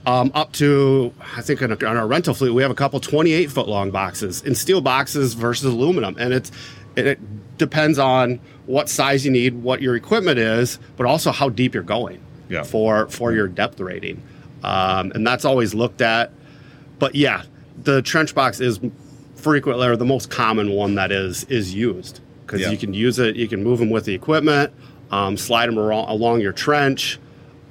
Um, 0.05 0.31
up 0.33 0.51
to 0.53 1.13
I 1.37 1.41
think 1.41 1.61
on, 1.61 1.71
a, 1.71 1.75
on 1.85 1.95
our 1.95 2.05
rental 2.07 2.33
fleet 2.33 2.49
we 2.51 2.61
have 2.61 2.71
a 2.71 2.75
couple 2.75 2.99
28 2.99 3.49
foot 3.49 3.69
long 3.69 3.89
boxes 3.89 4.41
in 4.41 4.53
steel 4.53 4.81
boxes 4.81 5.33
versus 5.33 5.71
aluminum, 5.73 6.15
and 6.19 6.33
it's 6.33 6.51
it, 6.97 7.07
it 7.07 7.57
depends 7.57 7.97
on 7.99 8.39
what 8.65 8.89
size 8.89 9.23
you 9.25 9.31
need, 9.31 9.53
what 9.63 9.81
your 9.81 9.95
equipment 9.95 10.39
is, 10.39 10.77
but 10.97 11.05
also 11.05 11.31
how 11.31 11.47
deep 11.47 11.73
you're 11.73 11.83
going 11.83 12.19
Yeah. 12.49 12.63
for 12.63 13.07
for 13.07 13.31
your 13.31 13.47
depth 13.47 13.79
rating, 13.79 14.21
um, 14.63 15.11
and 15.15 15.25
that's 15.25 15.45
always 15.45 15.73
looked 15.73 16.01
at 16.01 16.31
but 16.99 17.15
yeah, 17.15 17.43
the 17.83 18.01
trench 18.01 18.35
box 18.35 18.59
is 18.59 18.79
frequently 19.35 19.87
or 19.87 19.95
the 19.95 20.05
most 20.05 20.29
common 20.29 20.71
one 20.71 20.95
that 20.95 21.11
is 21.13 21.45
is 21.45 21.73
used 21.73 22.19
because 22.45 22.59
Yeah. 22.61 22.71
you 22.71 22.77
can 22.77 22.93
use 22.93 23.19
it. 23.19 23.35
You 23.37 23.47
can 23.47 23.63
move 23.63 23.79
them 23.79 23.89
with 23.89 24.03
the 24.05 24.13
equipment, 24.13 24.71
um, 25.11 25.37
slide 25.37 25.67
them 25.67 25.77
along, 25.77 26.09
along 26.09 26.41
your 26.41 26.51
trench. 26.53 27.19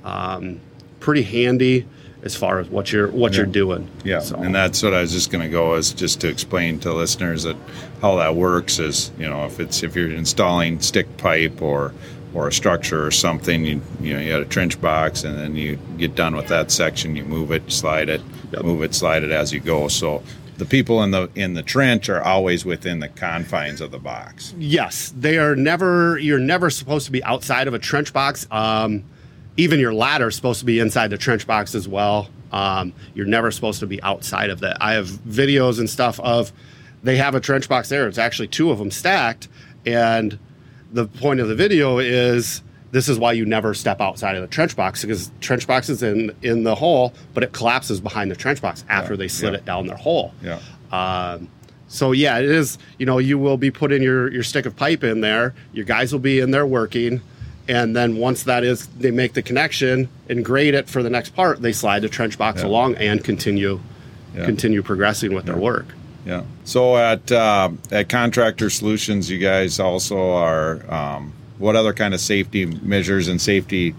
Um, 0.04 0.60
pretty 1.00 1.22
handy 1.22 1.86
as 2.22 2.36
far 2.36 2.60
as 2.60 2.68
what 2.68 2.92
you're 2.92 3.08
what 3.08 3.34
you're 3.36 3.46
doing. 3.46 3.88
Yeah, 4.04 4.20
So- 4.20 4.36
and 4.36 4.54
that's 4.54 4.82
what 4.82 4.94
I 4.94 5.00
was 5.00 5.12
just 5.12 5.30
going 5.30 5.42
to 5.44 5.50
go 5.50 5.74
is 5.74 5.92
just 5.92 6.20
to 6.20 6.28
explain 6.28 6.78
to 6.80 6.92
listeners 6.92 7.42
that 7.42 7.56
how 8.00 8.16
that 8.16 8.36
works 8.36 8.78
is 8.78 9.10
you 9.18 9.28
know 9.28 9.44
if 9.46 9.58
it's 9.60 9.82
if 9.82 9.96
you're 9.96 10.10
installing 10.12 10.80
stick 10.80 11.16
pipe 11.16 11.60
or 11.60 11.92
or 12.34 12.48
a 12.48 12.52
structure 12.52 13.04
or 13.04 13.10
something 13.10 13.64
you 13.64 13.80
you 14.00 14.14
know 14.14 14.20
you 14.20 14.30
got 14.32 14.40
a 14.40 14.44
trench 14.46 14.80
box 14.80 15.24
and 15.24 15.36
then 15.38 15.54
you 15.56 15.78
get 15.98 16.14
done 16.14 16.34
with 16.36 16.46
that 16.48 16.70
section 16.70 17.14
you 17.16 17.24
move 17.24 17.50
it 17.50 17.62
slide 17.70 18.08
it 18.08 18.20
Yep. 18.52 18.64
move 18.64 18.82
it 18.82 18.94
slide 18.94 19.22
it 19.22 19.30
as 19.30 19.52
you 19.52 19.60
go 19.60 19.88
so 19.88 20.22
the 20.58 20.64
people 20.66 21.02
in 21.02 21.10
the 21.10 21.28
in 21.34 21.54
the 21.54 21.62
trench 21.62 22.08
are 22.08 22.22
always 22.22 22.64
within 22.64 23.00
the 23.00 23.08
confines 23.08 23.80
of 23.80 23.90
the 23.90 23.98
box. 23.98 24.54
Yes, 24.58 25.12
they 25.18 25.38
are 25.38 25.56
never. 25.56 26.18
You're 26.18 26.38
never 26.38 26.68
supposed 26.70 27.06
to 27.06 27.10
be 27.12 27.24
outside 27.24 27.66
of 27.66 27.74
a 27.74 27.78
trench 27.80 28.12
box. 28.12 28.46
Um, 28.50 29.02
even 29.56 29.78
your 29.80 29.92
ladder 29.94 30.28
is 30.28 30.36
supposed 30.36 30.60
to 30.60 30.66
be 30.66 30.78
inside 30.80 31.08
the 31.08 31.18
trench 31.18 31.46
box 31.46 31.74
as 31.74 31.86
well. 31.88 32.28
Um, 32.52 32.92
you're 33.14 33.26
never 33.26 33.50
supposed 33.50 33.80
to 33.80 33.86
be 33.86 34.02
outside 34.02 34.50
of 34.50 34.60
that. 34.60 34.76
I 34.80 34.92
have 34.94 35.08
videos 35.08 35.78
and 35.78 35.88
stuff 35.88 36.20
of 36.20 36.52
they 37.02 37.16
have 37.16 37.34
a 37.34 37.40
trench 37.40 37.68
box 37.68 37.88
there. 37.88 38.06
It's 38.08 38.18
actually 38.18 38.48
two 38.48 38.70
of 38.70 38.78
them 38.78 38.90
stacked, 38.90 39.48
and 39.86 40.38
the 40.92 41.06
point 41.06 41.40
of 41.40 41.48
the 41.48 41.54
video 41.54 41.98
is 41.98 42.62
this 42.92 43.08
is 43.08 43.18
why 43.18 43.32
you 43.32 43.46
never 43.46 43.72
step 43.72 44.00
outside 44.02 44.36
of 44.36 44.42
the 44.42 44.48
trench 44.48 44.76
box 44.76 45.00
because 45.02 45.30
trench 45.40 45.66
box 45.66 45.88
is 45.88 46.02
in 46.02 46.34
in 46.42 46.62
the 46.64 46.74
hole, 46.74 47.14
but 47.34 47.42
it 47.42 47.52
collapses 47.52 48.00
behind 48.00 48.30
the 48.30 48.36
trench 48.36 48.60
box 48.60 48.84
after 48.88 49.14
Yeah, 49.14 49.18
they 49.18 49.28
slid 49.28 49.52
yeah. 49.54 49.58
it 49.60 49.64
down 49.64 49.86
their 49.86 49.96
hole. 49.96 50.34
Yeah. 50.42 50.60
Um, 50.92 51.48
so 51.88 52.12
yeah, 52.12 52.38
it 52.38 52.44
is. 52.44 52.76
You 52.98 53.06
know, 53.06 53.18
you 53.18 53.38
will 53.38 53.56
be 53.56 53.70
putting 53.70 54.02
your 54.02 54.30
your 54.30 54.42
stick 54.42 54.66
of 54.66 54.76
pipe 54.76 55.02
in 55.02 55.22
there. 55.22 55.54
Your 55.72 55.86
guys 55.86 56.12
will 56.12 56.20
be 56.20 56.38
in 56.40 56.50
there 56.50 56.66
working, 56.66 57.22
and 57.72 57.96
then 57.96 58.16
once 58.16 58.42
that 58.44 58.62
is, 58.64 58.86
they 58.98 59.10
make 59.10 59.32
the 59.32 59.42
connection 59.42 60.08
and 60.28 60.44
grade 60.44 60.74
it 60.74 60.88
for 60.88 61.02
the 61.02 61.10
next 61.10 61.30
part. 61.34 61.62
They 61.62 61.72
slide 61.72 62.02
the 62.02 62.08
trench 62.08 62.36
box 62.36 62.60
Yeah. 62.60 62.68
along 62.68 62.94
and 62.96 63.22
continue 63.24 63.80
Yeah. 64.36 64.44
continue 64.46 64.82
progressing 64.82 65.34
with 65.34 65.44
their 65.46 65.56
work. 65.56 65.86
Yeah. 66.26 66.42
So 66.64 66.96
at 66.96 67.30
uh, 67.32 67.70
at 67.90 68.08
Contractor 68.08 68.70
Solutions, 68.70 69.30
you 69.30 69.38
guys 69.38 69.80
also 69.80 70.18
are. 70.32 70.70
Um, 70.92 71.32
what 71.58 71.76
other 71.76 71.92
kind 71.92 72.12
of 72.12 72.20
safety 72.20 72.66
measures 72.66 73.28
and 73.28 73.40
safety 73.40 73.94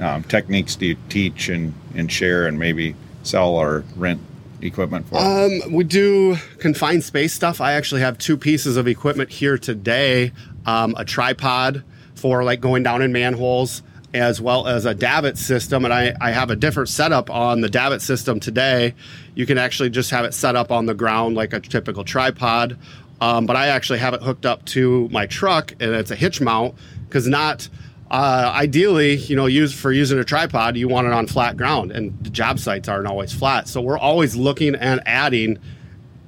um, 0.00 0.22
techniques 0.24 0.76
do 0.76 0.86
you 0.86 0.96
teach 1.08 1.48
and, 1.48 1.72
and 1.94 2.12
share 2.12 2.46
and 2.46 2.58
maybe 2.58 2.94
sell 3.22 3.50
or 3.56 3.84
rent 3.96 4.20
equipment 4.60 5.06
for? 5.08 5.16
Um, 5.18 5.72
we 5.72 5.84
do 5.84 6.36
confined 6.58 7.02
space 7.04 7.32
stuff. 7.32 7.60
I 7.60 7.72
actually 7.72 8.02
have 8.02 8.18
two 8.18 8.36
pieces 8.36 8.76
of 8.76 8.86
equipment 8.86 9.30
here 9.30 9.56
today: 9.56 10.32
um, 10.66 10.94
a 10.98 11.04
tripod 11.04 11.82
for 12.20 12.44
like 12.44 12.60
going 12.60 12.82
down 12.82 13.02
in 13.02 13.12
manholes, 13.12 13.82
as 14.12 14.40
well 14.40 14.66
as 14.66 14.84
a 14.84 14.94
davit 14.94 15.38
system. 15.38 15.84
And 15.84 15.94
I, 15.94 16.14
I 16.20 16.30
have 16.32 16.50
a 16.50 16.56
different 16.56 16.88
setup 16.88 17.30
on 17.30 17.60
the 17.60 17.68
davit 17.68 18.02
system 18.02 18.40
today. 18.40 18.94
You 19.34 19.46
can 19.46 19.58
actually 19.58 19.90
just 19.90 20.10
have 20.10 20.24
it 20.24 20.34
set 20.34 20.56
up 20.56 20.70
on 20.70 20.86
the 20.86 20.94
ground 20.94 21.36
like 21.36 21.52
a 21.52 21.60
typical 21.60 22.04
tripod. 22.04 22.78
Um, 23.20 23.46
but 23.46 23.56
I 23.56 23.68
actually 23.68 23.98
have 23.98 24.14
it 24.14 24.22
hooked 24.22 24.46
up 24.46 24.64
to 24.66 25.08
my 25.10 25.26
truck, 25.26 25.72
and 25.72 25.94
it's 25.94 26.10
a 26.10 26.16
hitch 26.16 26.40
mount 26.40 26.74
because 27.06 27.26
not 27.26 27.68
uh, 28.10 28.50
ideally, 28.54 29.16
you 29.16 29.36
know, 29.36 29.46
use 29.46 29.72
for 29.72 29.92
using 29.92 30.18
a 30.18 30.24
tripod, 30.24 30.76
you 30.76 30.88
want 30.88 31.06
it 31.06 31.12
on 31.12 31.26
flat 31.26 31.56
ground, 31.56 31.92
and 31.92 32.16
the 32.24 32.30
job 32.30 32.58
sites 32.58 32.88
aren't 32.88 33.06
always 33.06 33.32
flat. 33.32 33.68
So 33.68 33.80
we're 33.80 33.98
always 33.98 34.34
looking 34.34 34.74
and 34.74 35.00
adding 35.06 35.58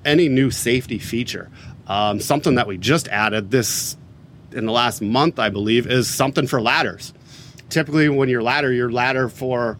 any 0.04 0.28
new 0.28 0.50
safety 0.50 0.98
feature. 0.98 1.50
Um, 1.86 2.20
something 2.20 2.54
that 2.54 2.66
we 2.66 2.78
just 2.78 3.08
added 3.08 3.50
this 3.50 3.96
in 4.54 4.66
the 4.66 4.72
last 4.72 5.00
month, 5.02 5.38
I 5.38 5.48
believe, 5.48 5.86
is 5.86 6.08
something 6.08 6.46
for 6.46 6.60
ladders. 6.60 7.12
Typically, 7.68 8.08
when 8.08 8.28
you're 8.28 8.42
ladder, 8.42 8.72
your 8.72 8.90
ladder 8.90 9.28
for 9.28 9.78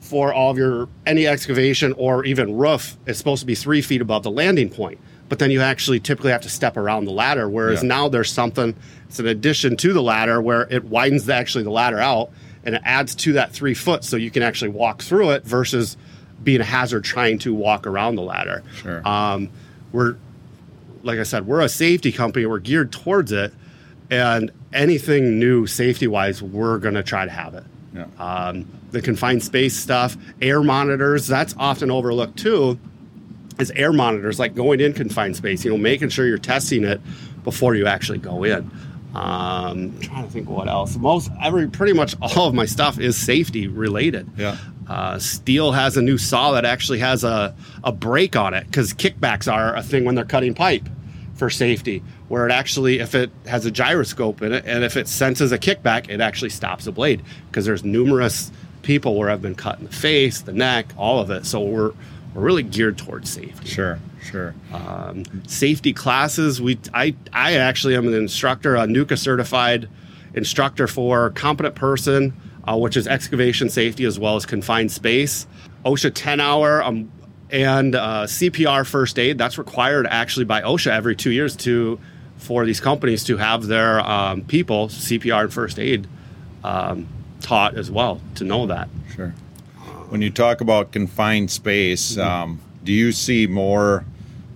for 0.00 0.32
all 0.32 0.52
of 0.52 0.56
your 0.58 0.88
any 1.04 1.26
excavation 1.26 1.92
or 1.94 2.24
even 2.24 2.56
roof 2.56 2.96
is 3.06 3.18
supposed 3.18 3.40
to 3.40 3.46
be 3.46 3.56
three 3.56 3.82
feet 3.82 4.00
above 4.00 4.22
the 4.22 4.30
landing 4.30 4.68
point. 4.70 5.00
But 5.28 5.40
then 5.40 5.50
you 5.50 5.60
actually 5.60 5.98
typically 5.98 6.30
have 6.30 6.42
to 6.42 6.48
step 6.48 6.76
around 6.76 7.06
the 7.06 7.10
ladder. 7.10 7.48
Whereas 7.48 7.82
Yeah. 7.82 7.88
now 7.88 8.08
there's 8.08 8.30
something, 8.30 8.76
it's 9.08 9.18
an 9.18 9.26
addition 9.26 9.76
to 9.78 9.92
the 9.92 10.02
ladder 10.02 10.40
where 10.40 10.68
it 10.70 10.84
widens 10.84 11.24
the, 11.26 11.34
actually 11.34 11.64
the 11.64 11.70
ladder 11.70 11.98
out 11.98 12.30
and 12.64 12.76
it 12.76 12.82
adds 12.84 13.16
to 13.16 13.32
that 13.32 13.50
three 13.50 13.74
foot 13.74 14.04
so 14.04 14.16
you 14.16 14.30
can 14.30 14.44
actually 14.44 14.70
walk 14.70 15.02
through 15.02 15.30
it 15.30 15.42
versus 15.44 15.96
being 16.44 16.60
a 16.60 16.64
hazard 16.64 17.02
trying 17.02 17.38
to 17.40 17.52
walk 17.52 17.84
around 17.88 18.14
the 18.14 18.22
ladder. 18.22 18.62
Sure. 18.82 19.02
Um, 19.08 19.48
we're, 19.90 20.14
like 21.02 21.18
I 21.18 21.24
said, 21.24 21.48
we're 21.48 21.62
a 21.62 21.68
safety 21.68 22.12
company. 22.12 22.46
We're 22.46 22.60
geared 22.60 22.92
towards 22.92 23.32
it. 23.32 23.52
And 24.10 24.52
anything 24.72 25.38
new 25.38 25.66
safety 25.66 26.06
wise, 26.06 26.42
we're 26.42 26.78
going 26.78 26.94
to 26.94 27.02
try 27.02 27.24
to 27.24 27.30
have 27.30 27.54
it 27.54 27.64
yeah. 27.96 28.06
um, 28.18 28.66
the 28.90 29.00
confined 29.00 29.42
space 29.42 29.76
stuff, 29.76 30.16
air 30.40 30.62
monitors, 30.62 31.26
that's 31.26 31.54
often 31.58 31.90
overlooked 31.90 32.38
too. 32.38 32.78
Is 33.58 33.70
air 33.70 33.92
monitors 33.92 34.38
like 34.38 34.54
going 34.54 34.80
in 34.80 34.92
confined 34.92 35.34
space, 35.36 35.64
you 35.64 35.70
know, 35.70 35.78
making 35.78 36.10
sure 36.10 36.26
you're 36.26 36.36
testing 36.36 36.84
it 36.84 37.00
before 37.42 37.74
you 37.74 37.86
actually 37.86 38.18
go 38.18 38.44
in. 38.44 38.70
Um, 39.14 39.98
trying 40.00 40.26
to 40.26 40.30
think 40.30 40.50
what 40.50 40.68
else. 40.68 40.96
Most 40.96 41.30
every 41.42 41.66
pretty 41.66 41.94
much 41.94 42.14
all 42.20 42.48
of 42.48 42.54
my 42.54 42.66
stuff 42.66 43.00
is 43.00 43.16
safety 43.16 43.66
related. 43.66 44.28
Yeah. 44.36 44.58
Uh, 44.86 45.14
Stihl 45.14 45.74
has 45.74 45.96
a 45.96 46.02
new 46.02 46.18
saw 46.18 46.52
that 46.52 46.66
actually 46.66 46.98
has 46.98 47.24
a, 47.24 47.54
a 47.82 47.92
brake 47.92 48.36
on 48.36 48.52
it 48.52 48.66
because 48.66 48.92
kickbacks 48.92 49.50
are 49.50 49.74
a 49.74 49.82
thing 49.82 50.04
when 50.04 50.14
they're 50.14 50.24
cutting 50.26 50.52
pipe 50.52 50.86
for 51.36 51.50
safety, 51.50 52.02
where 52.28 52.48
it 52.48 52.52
actually, 52.52 52.98
if 52.98 53.14
it 53.14 53.30
has 53.46 53.66
a 53.66 53.70
gyroscope 53.70 54.42
in 54.42 54.52
it 54.52 54.64
and 54.66 54.82
if 54.84 54.96
it 54.96 55.06
senses 55.06 55.52
a 55.52 55.58
kickback, 55.58 56.08
it 56.08 56.20
actually 56.20 56.50
stops 56.50 56.86
the 56.86 56.92
blade 56.92 57.22
because 57.48 57.64
there's 57.64 57.84
numerous 57.84 58.50
people 58.82 59.16
where 59.16 59.30
I've 59.30 59.42
been 59.42 59.54
cut 59.54 59.78
in 59.78 59.84
the 59.86 59.92
face, 59.92 60.40
the 60.40 60.52
neck, 60.52 60.86
all 60.96 61.20
of 61.20 61.30
it. 61.30 61.46
So 61.46 61.60
we're 61.60 61.92
we're 62.34 62.42
really 62.42 62.62
geared 62.62 62.98
towards 62.98 63.30
safety. 63.30 63.68
Sure. 63.68 63.98
Sure. 64.22 64.54
Um, 64.72 65.24
safety 65.46 65.92
classes, 65.92 66.60
we 66.60 66.78
I 66.92 67.14
I 67.32 67.54
actually 67.54 67.96
am 67.96 68.08
an 68.08 68.14
instructor, 68.14 68.74
a 68.74 68.86
NUCA 68.86 69.18
certified 69.18 69.88
instructor 70.34 70.86
for 70.86 71.30
competent 71.30 71.74
person, 71.74 72.34
uh, 72.64 72.76
which 72.76 72.96
is 72.96 73.06
excavation 73.06 73.68
safety 73.68 74.04
as 74.04 74.18
well 74.18 74.36
as 74.36 74.44
confined 74.44 74.90
space. 74.90 75.46
OSHA 75.84 76.12
10 76.14 76.40
hour 76.40 76.82
um, 76.82 77.10
and 77.50 77.94
uh, 77.94 78.24
CPR 78.24 78.86
first 78.86 79.18
aid. 79.18 79.38
That's 79.38 79.58
required 79.58 80.06
actually 80.06 80.44
by 80.46 80.62
OSHA 80.62 80.90
every 80.90 81.16
two 81.16 81.30
years 81.30 81.56
to 81.56 81.98
for 82.36 82.66
these 82.66 82.80
companies 82.80 83.24
to 83.24 83.36
have 83.38 83.66
their 83.66 84.00
um, 84.00 84.42
people 84.42 84.88
CPR 84.88 85.44
and 85.44 85.52
first 85.52 85.78
aid 85.78 86.06
um, 86.64 87.08
taught 87.40 87.76
as 87.76 87.90
well 87.90 88.20
to 88.34 88.44
know 88.44 88.66
that. 88.66 88.88
Sure. 89.14 89.30
When 90.08 90.22
you 90.22 90.30
talk 90.30 90.60
about 90.60 90.92
confined 90.92 91.50
space, 91.50 92.16
um, 92.18 92.60
do 92.84 92.92
you 92.92 93.12
see 93.12 93.46
more? 93.46 94.04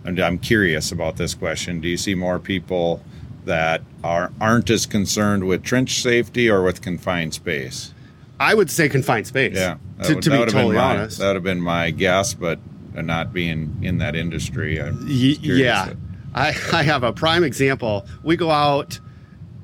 And 0.04 0.18
I'm 0.20 0.38
curious 0.38 0.92
about 0.92 1.16
this 1.16 1.34
question. 1.34 1.80
Do 1.80 1.88
you 1.88 1.96
see 1.96 2.14
more 2.14 2.38
people 2.38 3.02
that 3.44 3.82
are 4.04 4.30
aren't 4.40 4.70
as 4.70 4.86
concerned 4.86 5.44
with 5.46 5.62
trench 5.62 6.00
safety 6.02 6.48
or 6.48 6.62
with 6.62 6.80
confined 6.82 7.34
space? 7.34 7.92
I 8.38 8.54
would 8.54 8.70
say 8.70 8.88
confined 8.88 9.26
space. 9.26 9.54
Yeah, 9.56 9.76
To, 10.04 10.14
would- 10.14 10.22
to 10.24 10.30
be 10.30 10.36
totally 10.36 10.76
my- 10.76 10.96
honest. 10.96 11.18
that 11.18 11.26
would 11.28 11.36
have 11.36 11.42
been 11.44 11.60
my 11.60 11.90
guess, 11.90 12.32
but 12.32 12.58
not 13.02 13.32
being 13.32 13.78
in 13.82 13.98
that 13.98 14.16
industry, 14.16 14.80
I'm 14.80 15.04
yeah, 15.06 15.92
I, 16.34 16.48
I 16.72 16.82
have 16.82 17.02
a 17.02 17.12
prime 17.12 17.44
example. 17.44 18.06
We 18.22 18.36
go 18.36 18.50
out 18.50 19.00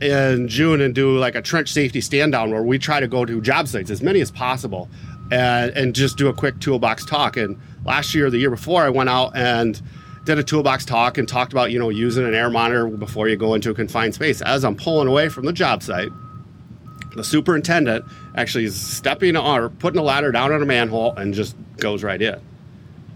in 0.00 0.48
June 0.48 0.80
and 0.80 0.94
do 0.94 1.18
like 1.18 1.34
a 1.34 1.42
trench 1.42 1.72
safety 1.72 2.00
stand 2.00 2.32
down 2.32 2.50
where 2.50 2.62
we 2.62 2.78
try 2.78 3.00
to 3.00 3.08
go 3.08 3.24
to 3.24 3.40
job 3.40 3.68
sites 3.68 3.90
as 3.90 4.02
many 4.02 4.20
as 4.20 4.30
possible 4.30 4.88
and, 5.30 5.70
and 5.72 5.94
just 5.94 6.18
do 6.18 6.28
a 6.28 6.34
quick 6.34 6.58
toolbox 6.60 7.04
talk. 7.04 7.36
And 7.36 7.58
last 7.84 8.14
year, 8.14 8.26
or 8.26 8.30
the 8.30 8.38
year 8.38 8.50
before, 8.50 8.82
I 8.82 8.90
went 8.90 9.08
out 9.08 9.36
and 9.36 9.80
did 10.24 10.38
a 10.38 10.42
toolbox 10.42 10.84
talk 10.84 11.18
and 11.18 11.28
talked 11.28 11.52
about 11.52 11.70
you 11.70 11.78
know 11.78 11.88
using 11.88 12.26
an 12.26 12.34
air 12.34 12.50
monitor 12.50 12.88
before 12.88 13.28
you 13.28 13.36
go 13.36 13.54
into 13.54 13.70
a 13.70 13.74
confined 13.74 14.14
space. 14.14 14.42
As 14.42 14.64
I'm 14.64 14.76
pulling 14.76 15.08
away 15.08 15.28
from 15.28 15.46
the 15.46 15.52
job 15.52 15.82
site, 15.82 16.10
the 17.14 17.24
superintendent 17.24 18.04
actually 18.34 18.64
is 18.64 18.78
stepping 18.78 19.36
on 19.36 19.60
or 19.60 19.68
putting 19.70 19.98
a 19.98 20.02
ladder 20.02 20.32
down 20.32 20.52
on 20.52 20.62
a 20.62 20.66
manhole 20.66 21.14
and 21.16 21.32
just 21.32 21.56
goes 21.78 22.02
right 22.02 22.20
in. 22.20 22.40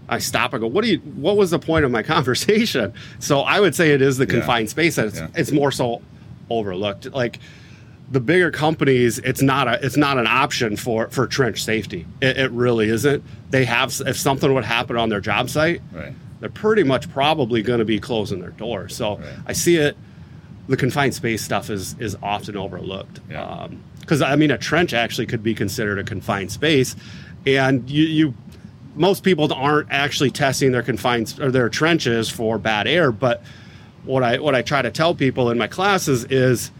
I 0.09 0.19
stop. 0.19 0.53
I 0.53 0.57
go, 0.57 0.67
"What 0.67 0.83
do 0.83 0.89
you? 0.91 0.97
What 0.99 1.37
was 1.37 1.51
the 1.51 1.59
point 1.59 1.85
of 1.85 1.91
my 1.91 2.03
conversation?" 2.15 2.93
So 3.19 3.41
I 3.41 3.59
would 3.59 3.75
say 3.75 3.91
it 3.91 4.01
is 4.01 4.17
the 4.17 4.25
Yeah. 4.25 4.31
confined 4.31 4.69
space 4.69 4.95
that 4.95 5.07
it's, 5.07 5.19
Yeah. 5.19 5.27
it's 5.35 5.51
more 5.51 5.71
so 5.71 6.01
overlooked. 6.49 7.11
Like 7.13 7.39
the 8.11 8.19
bigger 8.19 8.51
companies, 8.51 9.19
it's 9.19 9.41
not 9.41 9.67
a 9.67 9.79
it's 9.85 9.97
not 9.97 10.17
an 10.17 10.27
option 10.27 10.75
for 10.75 11.07
for 11.09 11.27
trench 11.27 11.63
safety. 11.63 12.05
It, 12.21 12.37
it 12.37 12.51
really 12.51 12.89
isn't. 12.89 13.23
They 13.51 13.65
have 13.65 13.93
if 14.05 14.17
something 14.17 14.53
would 14.53 14.65
happen 14.65 14.97
on 14.97 15.09
their 15.09 15.21
job 15.21 15.49
site, 15.49 15.81
Right. 15.93 16.13
they're 16.41 16.49
pretty 16.49 16.83
much 16.83 17.09
probably 17.11 17.61
going 17.61 17.79
to 17.79 17.85
be 17.85 17.99
closing 17.99 18.41
their 18.41 18.49
door. 18.51 18.89
So 18.89 19.15
Right. 19.17 19.25
I 19.47 19.53
see 19.53 19.77
it. 19.77 19.95
The 20.67 20.77
confined 20.77 21.13
space 21.13 21.41
stuff 21.41 21.69
is 21.69 21.95
is 21.99 22.17
often 22.21 22.57
overlooked. 22.57 23.21
Yeah. 23.29 23.43
Um, 23.43 23.77
because 24.01 24.21
I 24.21 24.35
mean, 24.35 24.51
a 24.51 24.57
trench 24.57 24.93
actually 24.93 25.27
could 25.27 25.43
be 25.43 25.53
considered 25.53 25.99
a 25.99 26.03
confined 26.03 26.51
space, 26.51 26.95
and 27.45 27.89
you 27.89 28.03
you 28.05 28.33
most 28.95 29.23
people 29.23 29.51
aren't 29.53 29.87
actually 29.91 30.31
testing 30.31 30.71
their 30.71 30.83
confined 30.83 31.37
or 31.39 31.51
their 31.51 31.69
trenches 31.69 32.29
for 32.29 32.57
bad 32.57 32.87
air. 32.87 33.11
But 33.11 33.43
what 34.03 34.23
I 34.23 34.37
what 34.39 34.55
I 34.55 34.61
try 34.61 34.81
to 34.81 34.91
tell 34.91 35.15
people 35.15 35.49
in 35.49 35.57
my 35.57 35.67
classes 35.67 36.25
is 36.25 36.71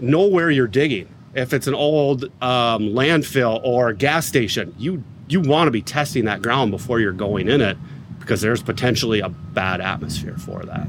know 0.00 0.26
where 0.26 0.50
you're 0.50 0.66
digging. 0.66 1.08
If 1.34 1.52
it's 1.52 1.66
an 1.66 1.74
old 1.74 2.24
um, 2.42 2.88
landfill 2.90 3.60
or 3.64 3.92
gas 3.92 4.26
station, 4.26 4.74
you 4.78 5.02
you 5.28 5.40
want 5.40 5.66
to 5.68 5.70
be 5.70 5.82
testing 5.82 6.26
that 6.26 6.42
ground 6.42 6.70
before 6.70 7.00
you're 7.00 7.12
going 7.12 7.48
in 7.48 7.60
it 7.60 7.76
because 8.20 8.40
there's 8.40 8.62
potentially 8.62 9.20
a 9.20 9.28
bad 9.30 9.80
atmosphere 9.80 10.36
for 10.38 10.62
that. 10.64 10.86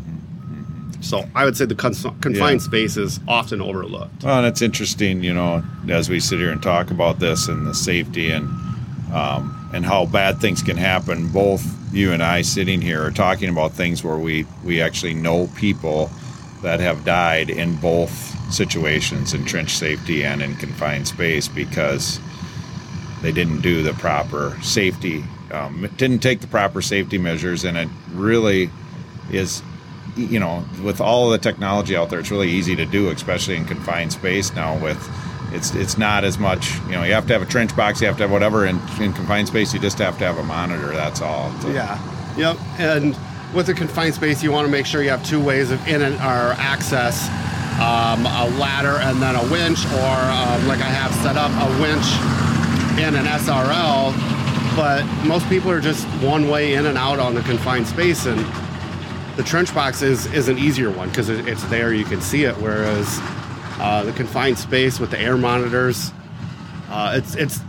So 1.01 1.27
I 1.35 1.43
would 1.45 1.57
say 1.57 1.65
the 1.65 1.75
cons- 1.75 2.05
confined 2.21 2.61
Yeah. 2.61 2.65
space 2.65 2.95
is 2.97 3.19
often 3.27 3.61
overlooked. 3.61 4.23
Well, 4.23 4.37
and 4.37 4.47
it's 4.47 4.61
interesting, 4.61 5.23
you 5.23 5.33
know, 5.33 5.61
as 5.89 6.09
we 6.09 6.19
sit 6.19 6.39
here 6.39 6.49
and 6.51 6.61
talk 6.63 6.91
about 6.91 7.19
this 7.19 7.47
and 7.49 7.65
the 7.67 7.73
safety 7.73 8.31
and 8.31 8.45
um, 9.13 9.62
and 9.73 9.85
how 9.85 10.05
bad 10.05 10.39
things 10.39 10.61
can 10.61 10.77
happen. 10.77 11.27
Both 11.29 11.65
you 11.93 12.11
and 12.11 12.23
I 12.23 12.43
sitting 12.43 12.81
here 12.81 13.03
are 13.03 13.11
talking 13.11 13.49
about 13.49 13.73
things 13.73 14.03
where 14.03 14.17
we 14.17 14.45
we 14.63 14.81
actually 14.81 15.15
know 15.15 15.47
people 15.55 16.09
that 16.61 16.79
have 16.79 17.03
died 17.03 17.49
in 17.49 17.75
both 17.75 18.11
situations 18.53 19.33
in 19.33 19.45
trench 19.45 19.71
safety 19.71 20.23
and 20.23 20.41
in 20.41 20.55
confined 20.55 21.07
space 21.07 21.47
because 21.47 22.19
they 23.21 23.31
didn't 23.31 23.61
do 23.61 23.83
the 23.83 23.93
proper 23.93 24.57
safety, 24.61 25.23
um, 25.51 25.89
didn't 25.97 26.19
take 26.19 26.41
the 26.41 26.47
proper 26.47 26.81
safety 26.81 27.17
measures, 27.17 27.63
and 27.63 27.77
it 27.77 27.89
really 28.11 28.69
is, 29.31 29.61
you 30.15 30.39
know, 30.39 30.65
with 30.83 31.01
all 31.01 31.25
of 31.25 31.31
the 31.31 31.49
technology 31.49 31.95
out 31.95 32.09
there, 32.09 32.19
it's 32.19 32.31
really 32.31 32.49
easy 32.49 32.75
to 32.75 32.85
do, 32.85 33.09
especially 33.09 33.55
in 33.55 33.65
confined 33.65 34.11
space 34.11 34.53
now. 34.53 34.77
With 34.77 34.99
it's 35.53 35.73
it's 35.75 35.97
not 35.97 36.23
as 36.23 36.37
much, 36.39 36.75
you 36.85 36.91
know, 36.91 37.03
you 37.03 37.13
have 37.13 37.27
to 37.27 37.33
have 37.33 37.41
a 37.41 37.45
trench 37.45 37.75
box, 37.75 38.01
you 38.01 38.07
have 38.07 38.17
to 38.17 38.23
have 38.23 38.31
whatever. 38.31 38.65
In, 38.65 38.79
in 38.99 39.13
confined 39.13 39.47
space, 39.47 39.73
you 39.73 39.79
just 39.79 39.97
have 39.99 40.17
to 40.19 40.25
have 40.25 40.37
a 40.37 40.43
monitor. 40.43 40.87
That's 40.91 41.21
all. 41.21 41.51
So- 41.61 41.69
Yeah. 41.71 41.97
Yep. 42.37 42.57
And 42.79 43.15
with 43.53 43.69
a 43.69 43.73
confined 43.73 44.15
space, 44.15 44.41
you 44.41 44.51
want 44.51 44.65
to 44.65 44.71
make 44.71 44.85
sure 44.87 45.03
you 45.03 45.11
have 45.11 45.23
two 45.25 45.39
ways 45.43 45.69
of 45.71 45.85
in 45.87 46.01
and 46.01 46.15
or 46.15 46.53
access. 46.57 47.29
Um, 47.73 48.25
a 48.27 48.47
ladder 48.59 48.97
and 49.01 49.19
then 49.19 49.35
a 49.35 49.41
winch, 49.51 49.83
or 49.87 50.15
um, 50.29 50.67
like 50.67 50.79
I 50.79 50.89
have 50.93 51.11
set 51.23 51.35
up 51.35 51.49
a 51.51 51.81
winch 51.81 52.05
and 53.03 53.15
an 53.15 53.25
SRL. 53.25 54.13
But 54.75 55.03
most 55.25 55.47
people 55.49 55.71
are 55.71 55.81
just 55.81 56.05
one 56.23 56.49
way 56.49 56.75
in 56.75 56.85
and 56.85 56.97
out 56.99 57.17
on 57.19 57.33
the 57.33 57.41
confined 57.41 57.87
space, 57.87 58.25
and 58.27 58.39
the 59.37 59.43
trench 59.43 59.73
box 59.73 60.03
is 60.03 60.27
is 60.33 60.47
an 60.49 60.57
easier 60.59 60.91
one 60.91 61.09
because 61.09 61.29
it, 61.29 61.47
it's 61.47 61.63
there, 61.65 61.93
you 61.93 62.05
can 62.05 62.21
see 62.21 62.43
it. 62.43 62.55
Whereas 62.57 63.19
uh, 63.79 64.03
the 64.03 64.11
confined 64.13 64.57
space 64.57 64.99
with 64.99 65.11
the 65.11 65.19
air 65.19 65.37
monitors, 65.37 66.11
uh, 66.89 67.13
it's 67.15 67.35
it's 67.35 67.59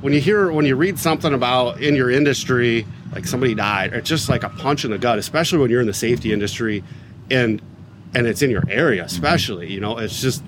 when 0.00 0.12
you 0.12 0.20
hear 0.20 0.50
when 0.52 0.64
you 0.66 0.74
read 0.76 0.98
something 0.98 1.32
about 1.34 1.80
in 1.80 1.94
your 1.94 2.10
industry 2.10 2.86
like 3.12 3.24
somebody 3.26 3.54
died 3.54 3.92
it's 3.92 4.08
just 4.08 4.28
like 4.28 4.42
a 4.42 4.48
punch 4.48 4.84
in 4.84 4.90
the 4.90 4.98
gut 4.98 5.18
especially 5.18 5.58
when 5.58 5.70
you're 5.70 5.80
in 5.82 5.86
the 5.86 5.92
safety 5.94 6.32
industry 6.32 6.82
and 7.30 7.60
and 8.14 8.26
it's 8.26 8.40
in 8.42 8.50
your 8.50 8.64
area 8.68 9.04
especially 9.04 9.70
you 9.70 9.78
know 9.78 9.98
it's 9.98 10.20
just 10.20 10.42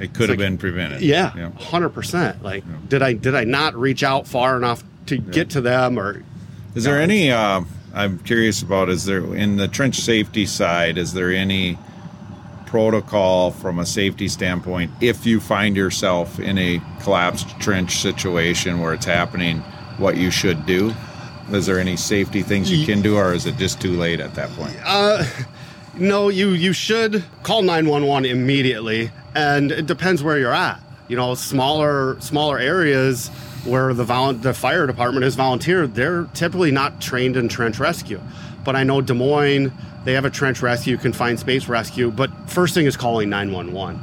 It 0.00 0.12
could 0.12 0.28
have 0.28 0.30
like- 0.30 0.38
been 0.40 0.58
prevented. 0.58 1.00
yeah, 1.00 1.32
Yeah. 1.36 1.50
hundred 1.52 1.90
percent 1.90 2.42
like 2.42 2.64
did 2.88 3.02
i 3.02 3.12
did 3.14 3.34
i 3.34 3.44
not 3.44 3.74
reach 3.76 4.02
out 4.02 4.26
far 4.26 4.56
enough 4.58 4.82
to 5.06 5.16
get 5.16 5.48
to 5.50 5.60
them 5.62 5.96
or 5.98 6.22
Is 6.74 6.84
there 6.84 7.00
any? 7.00 7.30
Uh, 7.30 7.62
I'm 7.94 8.18
curious 8.20 8.62
about. 8.62 8.88
Is 8.88 9.04
there 9.04 9.22
in 9.34 9.56
the 9.56 9.68
trench 9.68 9.96
safety 9.96 10.44
side? 10.46 10.96
Is 10.98 11.12
there 11.12 11.30
any 11.30 11.76
protocol 12.72 13.50
from 13.50 13.78
a 13.78 13.84
safety 13.84 14.26
standpoint 14.26 14.90
if 15.02 15.26
you 15.26 15.38
find 15.38 15.76
yourself 15.76 16.40
in 16.40 16.56
a 16.56 16.80
collapsed 17.02 17.46
trench 17.60 17.98
situation 17.98 18.80
where 18.80 18.94
it's 18.94 19.04
happening? 19.04 19.58
What 19.98 20.16
you 20.16 20.30
should 20.30 20.64
do? 20.64 20.94
Is 21.50 21.66
there 21.66 21.78
any 21.78 21.98
safety 21.98 22.40
things 22.40 22.72
you 22.72 22.86
can 22.86 23.02
do, 23.02 23.18
or 23.18 23.34
is 23.34 23.44
it 23.44 23.58
just 23.58 23.78
too 23.78 23.90
late 23.90 24.20
at 24.20 24.34
that 24.36 24.48
point? 24.52 24.74
Uh, 24.86 25.22
no, 25.98 26.30
you 26.30 26.52
you 26.52 26.72
should 26.72 27.22
call 27.42 27.60
911 27.60 28.30
immediately 28.30 29.10
and 29.34 29.70
it 29.70 29.84
depends 29.84 30.22
where 30.22 30.38
you're 30.38 30.54
at. 30.54 30.80
You 31.08 31.16
know, 31.16 31.34
smaller 31.34 32.18
smaller 32.22 32.58
areas 32.58 33.28
where 33.66 33.92
the 33.92 34.04
vol- 34.04 34.32
the 34.32 34.54
fire 34.54 34.86
department 34.86 35.26
is 35.26 35.34
volunteer, 35.34 35.86
they're 35.86 36.24
typically 36.32 36.70
not 36.70 37.02
trained 37.02 37.36
in 37.36 37.48
trench 37.48 37.78
rescue. 37.78 38.20
But 38.64 38.76
I 38.76 38.82
know 38.82 39.02
Des 39.02 39.12
Moines, 39.12 39.72
they 40.04 40.14
have 40.14 40.24
a 40.24 40.30
trench 40.30 40.62
rescue, 40.62 40.96
confined 40.96 41.38
space 41.38 41.68
rescue, 41.68 42.10
but 42.10 42.30
first 42.48 42.74
thing 42.74 42.86
is 42.86 42.96
calling 42.96 43.28
911. 43.30 44.00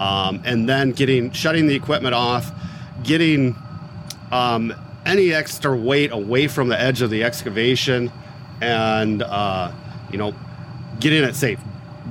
Um, 0.00 0.42
and 0.44 0.68
then 0.68 0.92
getting 0.92 1.30
shutting 1.30 1.66
the 1.66 1.74
equipment 1.74 2.14
off, 2.14 2.50
getting 3.04 3.54
um, 4.32 4.74
any 5.04 5.32
extra 5.32 5.76
weight 5.76 6.10
away 6.10 6.48
from 6.48 6.68
the 6.68 6.80
edge 6.80 7.02
of 7.02 7.10
the 7.10 7.22
excavation, 7.22 8.10
and 8.60 9.22
uh, 9.22 9.70
you 10.10 10.18
know, 10.18 10.34
getting 10.98 11.22
it 11.22 11.34
safe. 11.34 11.60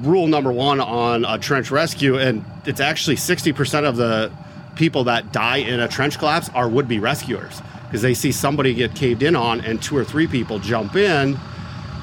Rule 0.02 0.28
number 0.28 0.52
one 0.52 0.80
on 0.80 1.26
a 1.26 1.38
trench 1.38 1.72
rescue, 1.72 2.18
and 2.18 2.46
it's 2.66 2.80
actually 2.80 3.18
60% 3.18 3.84
of 3.84 3.98
the 3.98 4.32
people 4.76 5.04
that 5.06 5.34
die 5.34 5.58
in 5.58 5.80
a 5.80 5.88
trench 5.88 6.18
collapse 6.18 6.50
are 6.54 6.70
would 6.70 6.88
be 6.88 7.00
rescuers 7.00 7.62
because 7.86 8.02
they 8.02 8.14
see 8.14 8.32
somebody 8.32 8.74
get 8.74 8.96
caved 8.96 9.22
in 9.22 9.36
on, 9.36 9.60
and 9.62 9.82
two 9.82 9.98
or 9.98 10.06
three 10.06 10.28
people 10.28 10.60
jump 10.60 10.96
in, 10.96 11.38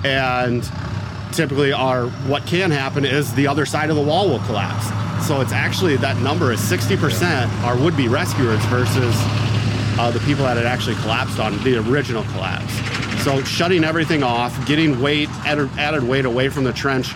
and 0.04 0.62
typically 1.38 1.72
are 1.72 2.08
what 2.26 2.44
can 2.46 2.68
happen 2.68 3.04
is 3.04 3.32
the 3.34 3.46
other 3.46 3.64
side 3.64 3.90
of 3.90 3.96
the 3.96 4.02
wall 4.02 4.28
will 4.28 4.40
collapse. 4.40 4.84
So 5.24 5.40
it's 5.40 5.52
actually 5.52 5.96
that 5.98 6.16
number 6.16 6.50
is 6.50 6.58
60% 6.58 7.48
are 7.62 7.78
would 7.78 7.96
be 7.96 8.08
rescuers 8.08 8.58
versus 8.64 9.14
uh, 10.00 10.10
the 10.10 10.18
people 10.20 10.44
that 10.46 10.56
had 10.56 10.66
actually 10.66 10.96
collapsed 10.96 11.38
on 11.38 11.56
the 11.62 11.78
original 11.88 12.24
collapse. 12.32 12.74
So 13.22 13.40
shutting 13.44 13.84
everything 13.84 14.24
off, 14.24 14.66
getting 14.66 15.00
weight, 15.00 15.28
added, 15.46 15.70
added 15.78 16.02
weight 16.02 16.24
away 16.24 16.48
from 16.48 16.64
the 16.64 16.72
trench. 16.72 17.14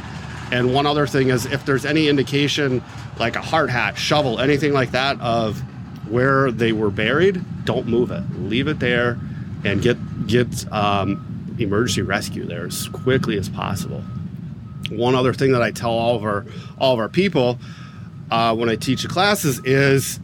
And 0.53 0.73
one 0.73 0.87
other 0.87 1.09
thing 1.09 1.31
is 1.31 1.45
if 1.47 1.67
there's 1.67 1.85
any 1.85 2.09
indication, 2.09 2.81
like 3.19 3.35
a 3.35 3.43
hard 3.43 3.71
hat, 3.71 3.99
shovel, 3.99 4.39
anything 4.39 4.73
like 4.73 4.93
that, 4.93 5.21
of 5.21 5.59
where 6.09 6.53
they 6.53 6.71
were 6.71 6.91
buried, 6.93 7.43
don't 7.65 7.89
move 7.89 8.13
it. 8.13 8.23
Leave 8.39 8.69
it 8.69 8.79
there 8.79 9.19
and 9.65 9.83
get 9.83 9.97
get 10.29 10.73
um, 10.73 11.32
emergency 11.59 12.03
rescue 12.03 12.45
there 12.45 12.67
as 12.67 12.89
quickly 12.89 13.39
as 13.39 13.49
possible. 13.49 14.03
One 14.91 15.15
other 15.15 15.33
thing 15.33 15.53
that 15.53 15.63
I 15.63 15.71
tell 15.71 15.91
all 15.91 16.17
of 16.17 16.25
our 16.25 16.45
all 16.79 16.93
of 16.95 16.99
our 16.99 17.09
people 17.09 17.59
uh, 18.31 18.55
when 18.55 18.69
I 18.69 18.77
teach 18.77 19.03
the 19.03 19.09
classes 19.09 19.61
is 19.65 20.21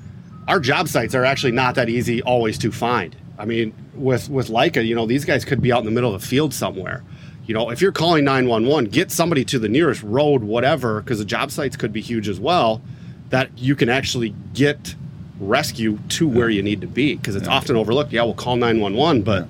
our 0.47 0.61
job 0.61 0.89
sites 0.89 1.15
are 1.15 1.25
actually 1.25 1.53
not 1.53 1.75
that 1.77 1.89
easy 1.89 2.23
always 2.23 2.59
to 2.59 2.73
find. 2.73 3.17
I 3.39 3.45
mean, 3.45 3.73
with 3.95 4.29
with 4.29 4.49
LICA, 4.49 4.85
you 4.85 4.95
know, 4.95 5.07
these 5.07 5.25
guys 5.25 5.45
could 5.45 5.63
be 5.63 5.73
out 5.73 5.81
in 5.81 5.85
the 5.85 5.91
middle 5.91 6.15
of 6.15 6.23
a 6.23 6.27
field 6.27 6.53
somewhere. 6.53 7.05
You 7.47 7.55
know, 7.55 7.71
if 7.71 7.81
you're 7.81 7.93
calling 7.93 8.25
911, 8.25 8.91
get 8.91 9.11
somebody 9.11 9.45
to 9.47 9.59
the 9.59 9.69
nearest 9.69 10.03
road, 10.03 10.43
whatever, 10.45 11.01
because 11.01 11.19
the 11.19 11.25
job 11.25 11.51
sites 11.51 11.77
could 11.77 11.95
be 11.95 12.03
huge 12.03 12.29
as 12.29 12.39
well, 12.39 12.83
that 13.31 13.51
you 13.57 13.75
can 13.75 13.89
actually 13.89 14.35
get 14.53 14.95
rescue 15.41 15.99
to 16.09 16.29
where 16.29 16.51
you 16.51 16.63
need 16.63 16.81
to 16.81 16.87
be 16.87 17.17
because 17.17 17.37
it's 17.37 17.49
often 17.49 17.77
overlooked. 17.77 18.13
Yeah, 18.13 18.25
we'll 18.25 18.35
call 18.35 18.57
911, 18.57 19.23
but 19.23 19.49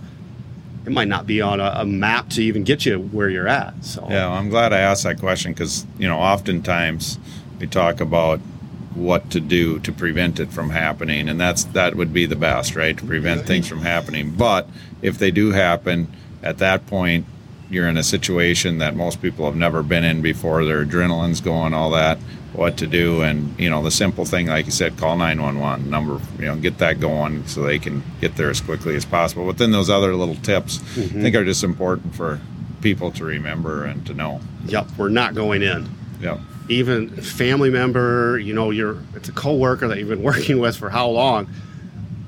it 0.88 0.92
might 0.92 1.08
not 1.08 1.26
be 1.26 1.42
on 1.42 1.60
a, 1.60 1.72
a 1.76 1.84
map 1.84 2.30
to 2.30 2.42
even 2.42 2.64
get 2.64 2.86
you 2.86 2.98
where 2.98 3.28
you're 3.28 3.46
at. 3.46 3.84
So 3.84 4.06
Yeah, 4.08 4.28
well, 4.28 4.32
I'm 4.32 4.48
glad 4.48 4.72
I 4.72 4.78
asked 4.78 5.04
that 5.04 5.18
question 5.18 5.52
because 5.52 5.86
you 5.98 6.08
know 6.08 6.18
oftentimes 6.18 7.18
we 7.60 7.66
talk 7.66 8.00
about 8.00 8.40
what 8.94 9.30
to 9.30 9.38
do 9.38 9.78
to 9.80 9.92
prevent 9.92 10.40
it 10.40 10.50
from 10.50 10.70
happening, 10.70 11.28
and 11.28 11.38
that's 11.38 11.64
that 11.64 11.94
would 11.94 12.12
be 12.12 12.24
the 12.24 12.36
best, 12.36 12.74
right? 12.74 12.96
To 12.96 13.04
prevent 13.04 13.46
things 13.46 13.68
from 13.68 13.82
happening. 13.82 14.30
But 14.30 14.68
if 15.02 15.18
they 15.18 15.30
do 15.30 15.52
happen, 15.52 16.08
at 16.42 16.56
that 16.58 16.86
point, 16.86 17.26
you're 17.68 17.86
in 17.86 17.98
a 17.98 18.02
situation 18.02 18.78
that 18.78 18.96
most 18.96 19.20
people 19.20 19.44
have 19.44 19.56
never 19.56 19.82
been 19.82 20.04
in 20.04 20.22
before. 20.22 20.64
Their 20.64 20.86
adrenaline's 20.86 21.42
going, 21.42 21.74
all 21.74 21.90
that. 21.90 22.18
What 22.58 22.76
to 22.78 22.88
do, 22.88 23.22
and 23.22 23.56
you 23.56 23.70
know 23.70 23.84
the 23.84 23.90
simple 23.92 24.24
thing, 24.24 24.48
like 24.48 24.66
you 24.66 24.72
said, 24.72 24.96
call 24.96 25.16
911 25.16 25.88
number. 25.88 26.20
You 26.40 26.46
know, 26.46 26.56
get 26.56 26.78
that 26.78 26.98
going 26.98 27.46
so 27.46 27.62
they 27.62 27.78
can 27.78 28.02
get 28.20 28.34
there 28.36 28.50
as 28.50 28.60
quickly 28.60 28.96
as 28.96 29.04
possible. 29.04 29.46
But 29.46 29.58
then 29.58 29.70
those 29.70 29.88
other 29.88 30.12
little 30.16 30.34
tips, 30.34 30.80
I 30.80 31.02
think, 31.02 31.12
mm-hmm. 31.12 31.36
are 31.36 31.44
just 31.44 31.62
important 31.62 32.16
for 32.16 32.40
people 32.80 33.12
to 33.12 33.24
remember 33.24 33.84
and 33.84 34.04
to 34.06 34.12
know. 34.12 34.40
yep, 34.66 34.86
we're 34.98 35.08
not 35.08 35.36
going 35.36 35.62
in. 35.62 35.88
Yeah. 36.20 36.38
even 36.68 37.10
family 37.10 37.70
member, 37.70 38.40
you 38.40 38.52
know, 38.54 38.70
you're 38.72 38.98
it's 39.14 39.28
a 39.28 39.32
coworker 39.32 39.86
that 39.86 39.98
you've 39.98 40.08
been 40.08 40.22
working 40.32 40.58
with 40.58 40.76
for 40.76 40.90
how 40.90 41.08
long. 41.10 41.46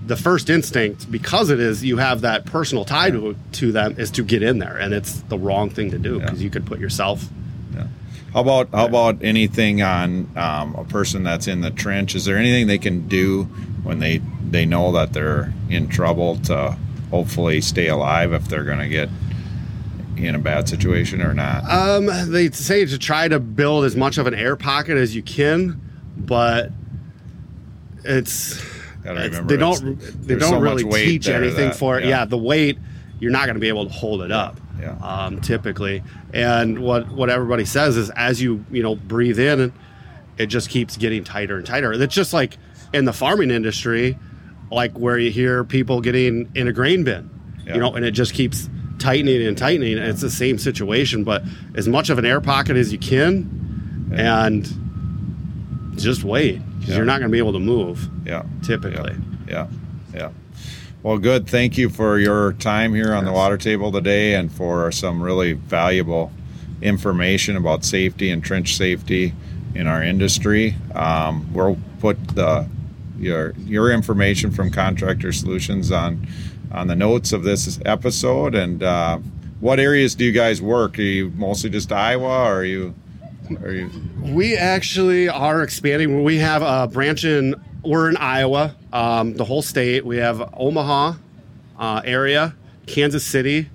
The 0.07 0.17
first 0.17 0.49
instinct, 0.49 1.11
because 1.11 1.51
it 1.51 1.59
is 1.59 1.83
you 1.85 1.97
have 1.97 2.21
that 2.21 2.45
personal 2.45 2.85
tie 2.85 3.11
to, 3.11 3.35
to 3.53 3.73
them, 3.73 3.97
is 3.99 4.13
to 4.13 4.23
get 4.23 4.43
in 4.45 4.59
there, 4.61 4.77
and 4.77 4.95
it's 4.95 5.23
the 5.23 5.39
wrong 5.39 5.71
thing 5.71 5.91
to 5.91 5.99
do 5.99 6.19
Yeah. 6.19 6.25
because 6.25 6.41
you 6.41 6.51
could 6.51 6.67
put 6.67 6.79
yourself. 6.79 7.29
How 8.33 8.41
about 8.43 8.69
how 8.73 8.87
about 8.87 9.23
anything 9.23 9.83
on 9.83 10.31
um, 10.37 10.75
a 10.77 10.85
person 10.85 11.25
that's 11.25 11.49
in 11.49 11.61
the 11.63 11.71
trench? 11.71 12.15
Is 12.15 12.25
there 12.25 12.37
anything 12.37 12.67
they 12.69 12.79
can 12.79 13.09
do 13.09 13.45
when 13.83 13.99
they 13.99 14.19
they 14.51 14.65
know 14.67 14.93
that 14.93 15.13
they're 15.13 15.53
in 15.69 15.89
trouble 15.89 16.37
to 16.43 16.77
hopefully 17.11 17.61
stay 17.61 17.89
alive 17.89 18.33
if 18.33 18.47
they're 18.49 18.65
going 18.65 18.79
to 18.79 18.89
get 18.89 19.09
in 20.17 20.35
a 20.35 20.39
bad 20.39 20.69
situation 20.69 21.21
or 21.23 21.35
not? 21.35 21.65
Um, 21.69 22.07
they 22.31 22.51
say 22.51 22.85
to 22.87 22.99
try 22.99 23.27
to 23.27 23.41
build 23.41 23.85
as 23.85 23.97
much 23.97 24.17
of 24.17 24.27
an 24.29 24.35
air 24.35 24.55
pocket 24.55 24.97
as 24.97 25.17
you 25.17 25.23
can, 25.23 25.81
but 26.17 26.71
it's, 28.05 28.61
it's- 29.05 29.47
they 29.47 29.57
don't 29.57 29.99
they 30.27 30.37
don't 30.37 30.51
so 30.51 30.61
really 30.61 30.85
teach 30.85 31.27
anything 31.29 31.69
that- 31.71 31.77
for 31.77 31.99
it. 31.99 32.05
yeah. 32.05 32.21
Yeah. 32.21 32.25
the 32.27 32.39
weight 32.39 32.79
you're 33.19 33.33
not 33.33 33.45
going 33.47 33.55
to 33.55 33.61
be 33.61 33.69
able 33.69 33.87
to 33.87 33.93
hold 33.93 34.23
it 34.23 34.31
up. 34.33 34.59
Yeah. 34.81 34.97
Um, 35.03 35.41
typically, 35.41 36.03
and 36.33 36.79
what 36.79 37.09
what 37.09 37.29
everybody 37.31 37.65
says 37.65 37.97
is 37.97 38.11
as 38.11 38.41
you 38.41 38.65
you 38.71 38.83
know 38.83 38.95
breathe 38.97 39.39
in, 39.39 39.73
it 40.39 40.47
just 40.47 40.71
keeps 40.71 40.97
getting 40.97 41.23
tighter 41.25 41.57
and 41.57 41.67
tighter. 41.67 41.93
It's 41.93 42.15
just 42.15 42.33
like 42.33 42.57
in 42.93 43.05
the 43.05 43.13
farming 43.13 43.51
industry, 43.51 44.19
like 44.71 44.99
where 44.99 45.19
you 45.19 45.31
hear 45.31 45.65
people 45.65 46.01
getting 46.01 46.51
in 46.55 46.67
a 46.69 46.73
grain 46.73 47.05
bin, 47.05 47.29
Yeah. 47.67 47.75
you 47.75 47.81
know, 47.81 47.95
and 47.95 48.05
it 48.05 48.13
just 48.13 48.33
keeps 48.35 48.69
tightening 48.99 49.47
and 49.47 49.57
tightening. 49.57 49.99
And 49.99 50.09
it's 50.09 50.21
the 50.21 50.31
same 50.31 50.59
situation, 50.59 51.25
but 51.25 51.43
as 51.75 51.87
much 51.89 52.11
of 52.11 52.19
an 52.19 52.25
air 52.25 52.41
pocket 52.41 52.77
as 52.77 52.93
you 52.93 52.99
can, 52.99 54.11
and 54.15 54.65
just 55.97 56.25
wait 56.25 56.61
because 56.79 56.91
Yeah. 56.91 56.97
you're 56.97 57.05
not 57.05 57.19
going 57.21 57.31
to 57.31 57.33
be 57.33 57.39
able 57.39 57.53
to 57.53 57.61
move 57.61 58.09
Yeah. 58.27 58.43
typically. 58.63 59.15
Yeah. 59.49 59.67
Yeah. 60.15 60.31
Well, 61.03 61.17
good. 61.17 61.49
Thank 61.49 61.79
you 61.79 61.89
for 61.89 62.19
your 62.19 62.53
time 62.55 62.95
here 62.95 63.15
on 63.15 63.25
the 63.25 63.33
water 63.33 63.57
table 63.57 63.91
today 63.91 64.35
and 64.35 64.53
for 64.53 64.93
some 64.93 65.23
really 65.23 65.55
valuable 65.55 66.31
information 66.83 67.57
about 67.57 67.85
safety 67.87 68.31
and 68.31 68.45
trench 68.45 68.77
safety 68.77 69.33
in 69.75 69.87
our 69.87 70.03
industry. 70.03 70.77
Um, 70.95 71.51
we'll 71.55 71.79
put 72.01 72.19
the 72.29 72.69
your 73.19 73.53
your 73.61 73.91
information 73.91 74.51
from 74.51 74.71
Contractor 74.71 75.33
Solutions 75.33 75.91
on 75.91 76.27
on 76.71 76.87
the 76.87 76.97
notes 76.97 77.33
of 77.33 77.45
this 77.45 77.81
episode. 77.87 78.55
And 78.55 78.83
uh, 78.83 79.21
what 79.61 79.81
areas 79.81 80.15
do 80.15 80.27
you 80.27 80.33
guys 80.33 80.61
work? 80.61 80.99
Are 80.99 81.03
you 81.03 81.31
mostly 81.31 81.71
just 81.71 81.93
Iowa? 81.93 82.27
Or 82.27 82.57
are 82.57 82.65
you? 82.65 82.95
Are 83.63 83.73
you? 83.73 83.91
We 84.21 84.55
actually 84.55 85.31
are 85.31 85.63
expanding. 85.63 86.25
We 86.25 86.37
have 86.37 86.61
a 86.61 86.93
branch 86.93 87.25
in. 87.25 87.55
We're 87.83 88.11
in 88.11 88.17
Iowa, 88.17 88.75
um, 88.93 89.35
the 89.35 89.45
whole 89.45 89.63
state. 89.63 90.05
We 90.05 90.19
have 90.19 90.43
Omaha 90.55 91.15
uh, 91.79 92.03
area, 92.05 92.55
Kansas 92.87 93.25
City, 93.25 93.71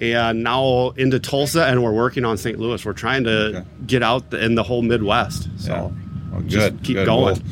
and 0.00 0.42
now 0.44 0.90
into 0.90 1.18
Tulsa, 1.18 1.64
and 1.66 1.82
we're 1.82 1.92
working 1.92 2.24
on 2.24 2.36
St. 2.38 2.58
Louis. 2.58 2.84
We're 2.84 2.92
trying 2.92 3.24
to 3.24 3.30
Okay. 3.48 3.64
get 3.86 4.02
out 4.02 4.32
in 4.32 4.54
the 4.54 4.62
whole 4.62 4.82
Midwest. 4.82 5.48
So 5.58 5.72
Yeah. 5.72 5.90
Well, 6.32 6.40
just 6.42 6.70
good. 6.76 6.82
keep 6.84 6.96
good. 6.96 7.06
going. 7.06 7.24
We'll, 7.34 7.42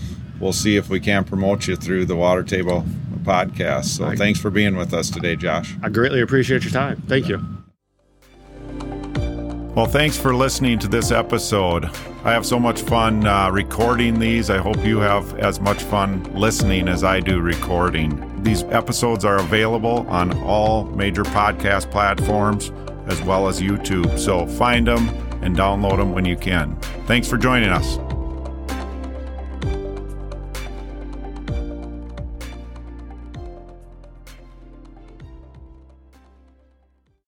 we'll 0.41 0.53
see 0.53 0.77
if 0.77 0.89
we 0.89 1.01
can 1.01 1.25
promote 1.25 1.67
you 1.67 1.75
through 1.77 2.05
the 2.05 2.17
Water 2.17 2.43
Table 2.45 2.85
podcast. 3.25 3.87
So 3.87 4.05
Thank- 4.07 4.19
thanks 4.19 4.39
for 4.41 4.51
being 4.51 4.77
with 4.77 4.95
us 4.95 5.11
today, 5.11 5.35
Josh. 5.35 5.75
I 5.83 5.89
greatly 5.89 6.21
appreciate 6.21 6.63
your 6.63 6.73
time. 6.73 7.03
Thank 7.09 7.29
you. 7.29 7.45
Well, 9.77 9.85
thanks 9.85 10.17
for 10.17 10.35
listening 10.35 10.79
to 10.79 10.89
this 10.89 11.11
episode. 11.11 11.85
I 12.25 12.33
have 12.33 12.47
so 12.47 12.59
much 12.59 12.81
fun 12.81 13.27
uh, 13.27 13.51
recording 13.51 14.19
these. 14.19 14.49
I 14.49 14.57
hope 14.57 14.83
you 14.83 15.01
have 15.01 15.39
as 15.39 15.61
much 15.61 15.83
fun 15.83 16.23
listening 16.33 16.89
as 16.89 17.05
I 17.05 17.21
do 17.21 17.43
recording. 17.43 18.43
These 18.43 18.63
episodes 18.63 19.27
are 19.27 19.37
available 19.37 20.07
on 20.09 20.33
all 20.45 20.87
major 20.87 21.25
podcast 21.25 21.91
platforms 21.91 22.73
as 23.07 23.21
well 23.21 23.49
as 23.49 23.61
YouTube. 23.61 24.19
So 24.19 24.47
find 24.47 24.87
them 24.87 25.11
and 25.43 25.55
download 25.55 25.99
them 25.99 26.15
when 26.15 26.25
you 26.25 26.39
can. 26.39 26.75
Thanks 27.05 27.29
for 27.29 27.37
joining 27.37 27.69
us. 27.69 27.99